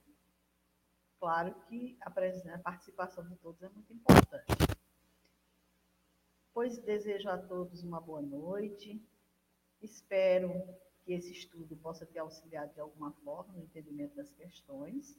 claro 1.21 1.55
que 1.69 1.99
a, 2.01 2.09
a 2.09 2.59
participação 2.59 3.29
de 3.29 3.37
todos 3.37 3.63
é 3.63 3.69
muito 3.69 3.93
importante. 3.93 4.47
Pois 6.55 6.79
desejo 6.79 7.29
a 7.29 7.37
todos 7.37 7.85
uma 7.85 8.01
boa 8.01 8.23
noite. 8.23 9.01
Espero 9.83 10.51
que 11.05 11.13
esse 11.13 11.31
estudo 11.31 11.77
possa 11.77 12.07
ter 12.07 12.19
auxiliado 12.21 12.73
de 12.73 12.81
alguma 12.81 13.13
forma 13.13 13.53
no 13.53 13.63
entendimento 13.63 14.17
das 14.17 14.33
questões. 14.33 15.17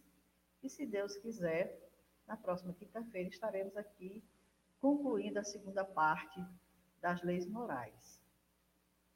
E 0.62 0.70
se 0.70 0.86
Deus 0.86 1.16
quiser, 1.18 1.80
na 2.28 2.36
próxima 2.36 2.74
quinta-feira 2.74 3.30
estaremos 3.30 3.78
aqui 3.78 4.24
concluindo 4.80 5.40
a 5.40 5.44
segunda 5.44 5.86
parte 5.86 6.44
das 7.02 7.22
leis 7.24 7.46
morais. 7.48 8.22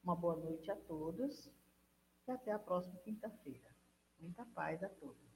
Uma 0.03 0.15
boa 0.15 0.35
noite 0.35 0.71
a 0.71 0.75
todos 0.75 1.49
e 2.27 2.31
até 2.31 2.51
a 2.51 2.59
próxima 2.59 2.99
quinta-feira. 2.99 3.73
Muita 4.19 4.45
paz 4.47 4.83
a 4.83 4.89
todos. 4.89 5.32